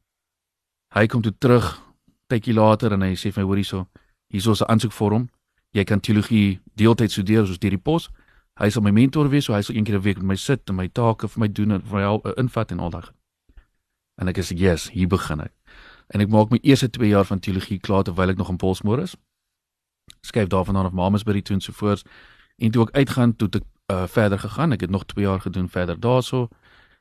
Hy 0.95 1.07
kom 1.07 1.23
toe 1.23 1.35
terug 1.39 1.83
tydjie 2.31 2.55
later 2.55 2.93
en 2.93 3.03
hy 3.03 3.15
sê 3.19 3.33
vir 3.33 3.43
my 3.43 3.49
hoorie 3.49 3.65
so, 3.65 3.87
hierso 4.31 4.53
'n 4.53 4.71
aansoekvorm. 4.71 5.29
Jy 5.73 5.85
kan 5.85 6.01
teologie 6.01 6.61
deeltyd 6.75 7.11
studeer 7.11 7.47
soos 7.47 7.59
deur 7.59 7.71
die 7.71 7.79
pos. 7.79 8.11
Hy 8.61 8.69
sal 8.69 8.85
my 8.85 8.93
mentor 8.93 9.31
wees, 9.33 9.47
so 9.49 9.55
hy 9.57 9.63
sal 9.65 9.77
een 9.77 9.85
keer 9.85 9.97
'n 9.97 10.05
week 10.05 10.19
met 10.19 10.27
my 10.27 10.37
sit 10.37 10.69
en 10.69 10.77
my 10.77 10.89
take 10.89 11.29
vir 11.29 11.41
my 11.41 11.49
doen 11.49 11.71
en 11.73 11.81
vir 11.81 11.97
my 11.97 12.03
help 12.03 12.27
invat 12.37 12.71
en 12.71 12.81
al 12.81 12.91
daai. 12.91 13.09
En 14.21 14.29
ek 14.29 14.37
sê, 14.39 14.57
"Yes, 14.57 14.91
hier 14.91 15.09
begin 15.09 15.41
ek." 15.41 15.53
En 16.09 16.21
ek 16.21 16.29
maak 16.29 16.51
my 16.51 16.59
eerste 16.63 16.91
2 16.91 17.09
jaar 17.09 17.25
van 17.25 17.39
teologie 17.39 17.79
klaar 17.79 18.03
terwyl 18.03 18.29
ek 18.29 18.37
nog 18.37 18.49
in 18.49 18.57
Polsmoor 18.57 19.01
is. 19.01 19.17
Skryf 20.21 20.49
daarvandaan 20.49 20.87
of 20.87 20.93
Mamasbury 20.93 21.43
toe 21.43 21.55
en 21.55 21.61
so 21.61 21.73
voort. 21.73 22.05
En 22.59 22.71
toe 22.71 22.87
ek 22.89 22.95
uitgaan, 22.95 23.37
toe 23.37 23.49
ek 23.49 23.63
uh, 23.87 24.07
verder 24.07 24.39
gegaan. 24.39 24.73
Ek 24.73 24.81
het 24.81 24.91
nog 24.91 25.05
2 25.05 25.25
jaar 25.25 25.41
gedoen 25.41 25.69
verder 25.69 26.01
daarso. 26.01 26.49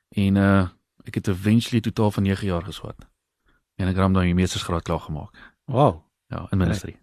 En 0.09 0.35
uh 0.35 0.67
ek 1.07 1.15
het 1.15 1.27
eventually 1.27 1.81
totaal 1.81 2.11
van 2.11 2.23
9 2.23 2.47
jaar 2.47 2.63
geswat. 2.63 3.07
En 3.75 3.87
ek 3.87 3.95
het 3.95 4.03
dan 4.03 4.11
my 4.11 4.33
meestersgraad 4.33 4.83
klaar 4.83 4.99
gemaak. 4.99 5.35
Wow. 5.65 6.03
Ja, 6.27 6.45
in 6.51 6.57
ministry. 6.57 6.99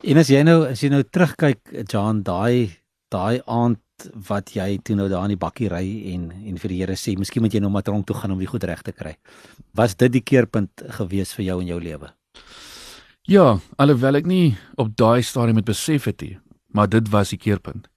En 0.00 0.16
as 0.16 0.28
jy 0.28 0.42
nou 0.42 0.66
as 0.66 0.80
jy 0.80 0.88
nou 0.90 1.04
terugkyk 1.06 1.70
John, 1.86 2.22
daai 2.26 2.77
daai 3.12 3.40
aand 3.46 3.80
wat 4.28 4.52
jy 4.54 4.78
toe 4.84 4.94
nou 4.96 5.08
daar 5.10 5.26
in 5.26 5.34
die 5.34 5.40
bakkie 5.40 5.68
ry 5.72 5.84
en 6.12 6.30
en 6.30 6.58
vir 6.62 6.72
die 6.72 6.78
Here 6.82 6.96
sê, 6.96 7.16
miskien 7.18 7.42
moet 7.42 7.54
jy 7.54 7.60
nou 7.60 7.70
maar 7.70 7.82
tronk 7.82 8.06
toe 8.06 8.16
gaan 8.16 8.34
om 8.34 8.38
die 8.38 8.50
goed 8.50 8.64
reg 8.64 8.82
te 8.82 8.92
kry. 8.92 9.16
Was 9.74 9.96
dit 9.98 10.12
die 10.12 10.22
keerpunt 10.22 10.84
gewees 10.98 11.34
vir 11.34 11.44
jou 11.50 11.60
in 11.62 11.72
jou 11.72 11.80
lewe? 11.82 12.12
Ja, 13.28 13.58
alhoewel 13.76 14.20
ek 14.20 14.26
nie 14.26 14.56
op 14.76 14.94
daai 14.96 15.22
stadium 15.22 15.58
met 15.60 15.66
besef 15.68 16.06
het 16.08 16.22
nie, 16.22 16.38
maar 16.72 16.88
dit 16.88 17.10
was 17.12 17.34
die 17.34 17.40
keerpunt. 17.40 17.88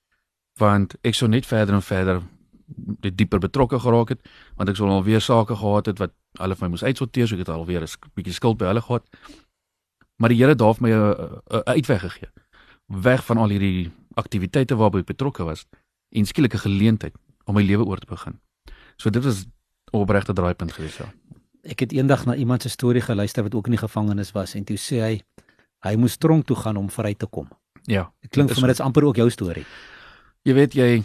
Want 0.60 0.98
ek 1.08 1.16
sou 1.16 1.30
net 1.30 1.46
verder 1.48 1.78
en 1.78 1.86
verder 1.86 2.24
dit 3.06 3.16
dieper 3.18 3.40
betrokke 3.40 3.80
geraak 3.80 4.16
het, 4.16 4.20
want 4.56 4.72
ek 4.72 4.80
sou 4.80 4.90
al 4.90 5.04
weer 5.04 5.22
sake 5.22 5.56
gehad 5.60 5.88
het 5.92 6.00
wat 6.00 6.16
hulle 6.40 6.56
vir 6.56 6.68
my 6.68 6.74
moes 6.74 6.84
uitsorteer, 6.84 7.28
so 7.28 7.36
ek 7.36 7.46
het 7.46 7.54
al 7.54 7.66
weer 7.68 7.84
'n 7.84 8.12
bietjie 8.16 8.34
skuld 8.34 8.58
by 8.58 8.72
hulle 8.72 8.82
gehad. 8.82 9.04
Maar 10.20 10.30
die 10.30 10.38
Here 10.38 10.50
het 10.50 10.60
daar 10.60 10.76
vir 10.76 10.84
my 10.84 10.92
'n 10.92 11.64
uitweg 11.66 12.02
gegee. 12.02 12.30
Weg 12.88 13.26
van 13.26 13.38
al 13.38 13.50
hierdie 13.50 13.92
aktiwiteite 14.14 14.76
waarby 14.76 15.00
ek 15.00 15.06
betrokke 15.14 15.44
was 15.44 15.66
en 16.10 16.26
skielik 16.26 16.54
'n 16.54 16.66
geleentheid 16.68 17.16
om 17.46 17.56
my 17.56 17.64
lewe 17.64 17.86
oor 17.86 17.98
te 17.98 18.08
begin. 18.08 18.40
So 18.98 19.10
dit 19.10 19.24
was 19.24 19.46
'n 19.46 19.98
opregte 19.98 20.34
draaipunt 20.34 20.72
gewees 20.72 20.98
ja. 20.98 21.14
Ek 21.64 21.80
het 21.80 21.92
eendag 21.92 22.26
na 22.26 22.36
iemand 22.36 22.62
se 22.62 22.70
storie 22.70 23.02
geluister 23.02 23.44
wat 23.44 23.56
ook 23.56 23.66
in 23.66 23.72
die 23.72 23.88
gevangenis 23.88 24.32
was 24.32 24.56
en 24.56 24.64
toe 24.64 24.78
sê 24.78 25.00
hy 25.00 25.22
hy 25.80 25.96
moes 25.96 26.18
tronk 26.18 26.46
toe 26.46 26.56
gaan 26.56 26.78
om 26.78 26.90
vry 26.90 27.14
te 27.14 27.26
kom. 27.26 27.48
Ja. 27.86 28.12
Dit 28.22 28.32
klink 28.32 28.52
vir 28.52 28.62
my 28.62 28.68
dit's 28.68 28.80
amper 28.80 29.04
ook 29.04 29.16
jou 29.16 29.30
storie. 29.30 29.66
Jy 30.44 30.54
weet 30.54 30.74
jy 30.74 31.04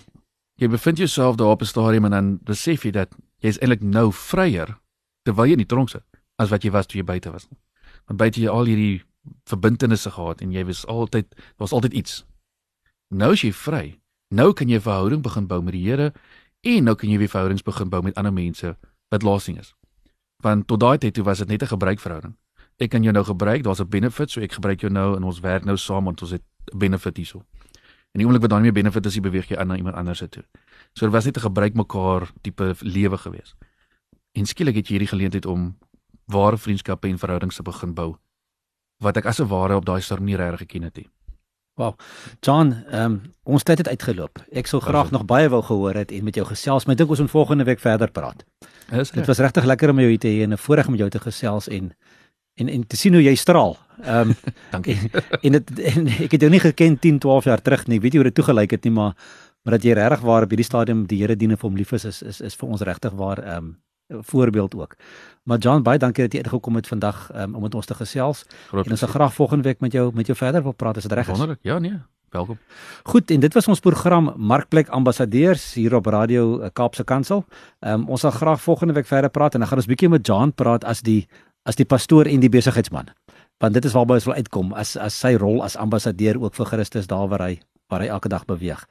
jy 0.56 0.68
bevind 0.68 0.98
jouself 0.98 1.36
daar 1.36 1.52
op 1.52 1.62
'n 1.62 1.66
stadium 1.66 2.04
en 2.04 2.10
dan 2.10 2.38
besef 2.42 2.84
jy 2.84 2.90
dat 2.90 3.08
jy 3.40 3.48
is 3.48 3.58
eintlik 3.58 3.82
nou 3.82 4.12
vryer 4.12 4.78
terwyl 5.24 5.46
jy 5.46 5.52
in 5.52 5.64
die 5.64 5.66
tronk 5.66 5.90
sit 5.90 6.04
as 6.38 6.50
wat 6.50 6.62
jy 6.62 6.70
was 6.70 6.86
toe 6.86 6.98
jy 7.00 7.04
buite 7.04 7.30
was. 7.30 7.48
Want 8.06 8.18
buite 8.18 8.40
jy 8.40 8.48
al 8.48 8.64
hierdie 8.64 9.02
verbintenisse 9.44 10.10
gehad 10.10 10.40
en 10.40 10.52
jy 10.52 10.64
was 10.64 10.86
altyd 10.86 11.26
was 11.56 11.72
altyd 11.72 11.92
iets. 11.92 12.24
Nou 13.16 13.33
is 13.33 13.40
jy 13.46 13.52
vry. 13.57 13.85
Nou 14.29 14.52
kan 14.52 14.68
jy 14.68 14.76
'n 14.76 14.85
verhouding 14.85 15.22
begin 15.22 15.46
bou 15.46 15.62
met 15.62 15.72
die 15.72 15.88
Here 15.88 16.12
en 16.61 16.85
nou 16.85 16.94
kan 16.94 17.09
jy 17.09 17.18
weer 17.18 17.29
verhoudings 17.29 17.62
begin 17.62 17.88
bou 17.88 18.02
met 18.02 18.14
ander 18.14 18.33
mense 18.33 18.76
wat 19.09 19.22
lasting 19.22 19.59
is. 19.59 19.74
Want 20.42 20.66
tot 20.66 20.81
daai 20.81 20.98
tyd 20.98 21.14
toe 21.14 21.24
was 21.24 21.38
dit 21.38 21.48
net 21.48 21.62
'n 21.62 21.66
gebruikverhouding. 21.66 22.37
Ek 22.79 22.90
kan 22.90 23.02
jou 23.02 23.12
nou 23.12 23.24
gebruik, 23.24 23.62
daar's 23.62 23.81
'n 23.81 23.88
benefit, 23.88 24.31
so 24.31 24.40
ek 24.40 24.52
gebruik 24.52 24.81
jou 24.81 24.92
nou 24.92 25.16
en 25.16 25.22
ons 25.22 25.40
werk 25.40 25.64
nou 25.64 25.76
saam 25.76 26.05
want 26.05 26.22
ons 26.22 26.31
het 26.31 26.42
'n 26.72 26.79
benefit 26.79 27.16
hierso. 27.16 27.38
En 28.12 28.20
die 28.20 28.24
oomblik 28.24 28.42
wat 28.42 28.50
daar 28.50 28.61
nie 28.61 28.72
meer 28.72 28.83
benefit 28.83 29.07
is, 29.07 29.14
jy 29.14 29.20
beweeg 29.20 29.48
jy 29.48 29.57
aan 29.57 29.68
na 29.68 29.76
iemand 29.76 29.96
anders 29.96 30.18
toe. 30.18 30.44
So 30.92 31.07
dit 31.07 31.12
was 31.12 31.24
net 31.24 31.37
'n 31.37 31.40
gebruik 31.40 31.74
mekaar 31.74 32.31
tipe 32.42 32.74
lewe 32.81 33.16
gewees. 33.16 33.55
En 34.33 34.46
skielik 34.46 34.74
het 34.74 34.88
jy 34.88 34.98
hierdie 34.98 35.09
geleentheid 35.09 35.46
om 35.46 35.79
ware 36.26 36.59
vriendskappe 36.59 37.09
en 37.09 37.18
verhoudings 37.18 37.57
te 37.57 37.62
begin 37.62 37.94
bou 37.94 38.16
wat 38.98 39.16
ek 39.16 39.26
as 39.26 39.40
'n 39.40 39.48
ware 39.48 39.76
op 39.76 39.85
daai 39.85 40.00
storm 40.00 40.24
nie 40.24 40.37
regtig 40.37 40.59
geken 40.59 40.83
het 40.83 40.96
nie. 40.96 41.09
Wow. 41.76 41.92
John, 42.40 42.72
ehm 42.90 43.04
um, 43.04 43.16
ons 43.42 43.62
tyd 43.62 43.78
het 43.78 43.88
uitgeloop. 43.88 44.40
Ek 44.50 44.66
sou 44.66 44.80
graag 44.80 45.10
nog 45.12 45.26
baie 45.28 45.48
wou 45.52 45.60
gehoor 45.62 45.94
het 45.94 46.10
en 46.10 46.24
met 46.24 46.34
jou 46.34 46.46
gesels, 46.48 46.86
maar 46.86 46.96
ek 46.96 47.02
dink 47.02 47.10
ons 47.12 47.20
moet 47.20 47.30
volgende 47.30 47.66
week 47.68 47.82
verder 47.82 48.10
praat. 48.10 48.44
Is 48.96 49.12
dit 49.12 49.28
was 49.28 49.42
regtig 49.44 49.64
lekker 49.68 49.92
om 49.92 50.00
jou 50.00 50.08
hier 50.08 50.22
te 50.22 50.30
hê 50.32 50.42
en 50.42 50.56
'n 50.56 50.58
voorreg 50.58 50.88
om 50.88 50.96
jou 50.96 51.08
te 51.10 51.20
gesels 51.20 51.68
en 51.68 51.92
en 52.56 52.68
en 52.68 52.86
te 52.86 52.96
sien 52.96 53.12
hoe 53.12 53.22
jy 53.22 53.34
straal. 53.34 53.76
Ehm 54.02 54.30
um, 54.30 54.34
dankie. 54.74 54.96
En 55.42 55.52
dit 55.52 55.78
en 55.78 56.08
ek 56.08 56.32
het 56.32 56.40
jou 56.40 56.50
nie 56.50 56.60
geken 56.60 56.98
10, 56.98 57.18
12 57.18 57.44
jaar 57.44 57.62
terug 57.62 57.86
nie. 57.86 58.00
Weet 58.00 58.12
jy 58.12 58.18
hoe 58.18 58.30
dit 58.30 58.34
toegelyk 58.34 58.70
het 58.70 58.84
nie, 58.84 58.92
maar 58.92 59.14
maar 59.62 59.74
dat 59.76 59.84
jy 59.84 59.92
regtig 59.92 60.20
waar 60.20 60.42
op 60.42 60.48
hierdie 60.48 60.64
stadium 60.64 61.06
die 61.06 61.20
Here 61.20 61.36
dien 61.36 61.50
en 61.50 61.58
vir 61.58 61.68
hom 61.68 61.76
lief 61.76 61.92
is 61.92 62.04
is 62.04 62.22
is, 62.22 62.40
is 62.40 62.54
vir 62.54 62.68
ons 62.68 62.80
regtig 62.80 63.12
waar 63.12 63.38
ehm 63.38 63.56
um, 63.56 63.76
voorbeeld 64.08 64.74
ook. 64.74 64.96
Maar 65.42 65.58
John, 65.58 65.82
baie 65.82 65.98
dankie 65.98 66.24
dat 66.24 66.32
jy 66.32 66.42
uitgekom 66.42 66.74
het 66.74 66.86
vandag 66.86 67.30
um, 67.34 67.54
om 67.54 67.62
met 67.62 67.74
ons 67.74 67.86
te 67.86 67.94
gesels. 67.94 68.44
Groot 68.68 68.84
en 68.84 68.90
ons 68.90 69.00
sal 69.00 69.08
graag 69.08 69.34
volgende 69.34 69.62
week 69.62 69.80
met 69.80 69.92
jou 69.92 70.10
met 70.14 70.26
jou 70.26 70.38
verder 70.38 70.62
wil 70.62 70.72
praat 70.72 70.96
as 70.96 71.02
dit 71.02 71.12
reg 71.12 71.28
is. 71.28 71.38
Wonderlik. 71.38 71.58
Ja, 71.62 71.78
nee. 71.78 71.98
Welkom. 72.30 72.58
Goed, 73.02 73.30
en 73.30 73.40
dit 73.40 73.54
was 73.54 73.68
ons 73.68 73.80
program 73.80 74.32
Markplek 74.36 74.88
Ambassadeurs 74.88 75.74
hier 75.74 75.94
op 75.94 76.06
Radio 76.06 76.60
eh, 76.60 76.70
Kaapse 76.72 77.04
Kansel. 77.04 77.44
Um, 77.80 78.08
ons 78.08 78.20
sal 78.20 78.30
graag 78.30 78.60
volgende 78.60 78.92
week 78.92 79.06
verder 79.06 79.30
praat 79.30 79.54
en 79.54 79.62
dan 79.62 79.68
gaan 79.68 79.78
ons 79.78 79.86
bietjie 79.86 80.10
met 80.10 80.26
John 80.26 80.52
praat 80.54 80.84
as 80.84 81.02
die 81.06 81.26
as 81.66 81.78
die 81.78 81.86
pastoor 81.86 82.26
en 82.30 82.42
die 82.42 82.50
besigheidsman. 82.50 83.08
Want 83.58 83.74
dit 83.74 83.84
is 83.84 83.94
waarby 83.96 84.18
ons 84.18 84.26
wil 84.28 84.34
uitkom 84.34 84.74
as 84.74 84.96
as 84.96 85.14
sy 85.18 85.34
rol 85.34 85.62
as 85.64 85.78
ambassadeur 85.80 86.38
ook 86.42 86.54
vir 86.54 86.66
Christus 86.66 87.06
daar 87.06 87.28
waar 87.28 87.48
hy 87.48 87.60
waar 87.90 88.02
hy 88.02 88.10
elke 88.10 88.28
dag 88.28 88.44
beweeg. 88.44 88.82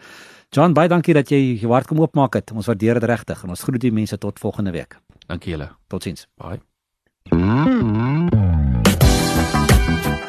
John, 0.55 0.73
baie 0.73 0.87
dankie 0.87 1.13
dat 1.13 1.31
jy 1.31 1.59
jou 1.59 1.73
hart 1.73 1.87
kom 1.89 1.99
oopmaak 1.99 2.37
het. 2.39 2.51
Ons 2.55 2.69
waardeer 2.71 2.99
dit 2.99 3.09
regtig 3.11 3.43
en 3.43 3.51
ons 3.51 3.63
groet 3.67 3.81
die 3.81 3.91
mense 3.91 4.17
tot 4.17 4.39
volgende 4.39 4.71
week. 4.71 4.95
Dankie 5.27 5.55
julle. 5.55 5.69
Totsiens. 5.87 6.27
Bye. 6.37 6.59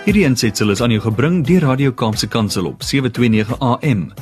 Hierdie 0.06 0.26
aansetsel 0.26 0.70
is 0.70 0.80
aan 0.80 0.90
jou 0.94 1.02
gebring 1.02 1.46
deur 1.46 1.62
Radio 1.66 1.92
Kaapse 1.92 2.28
Kansel 2.30 2.66
op 2.70 2.82
729 2.82 3.58
AM. 3.58 4.12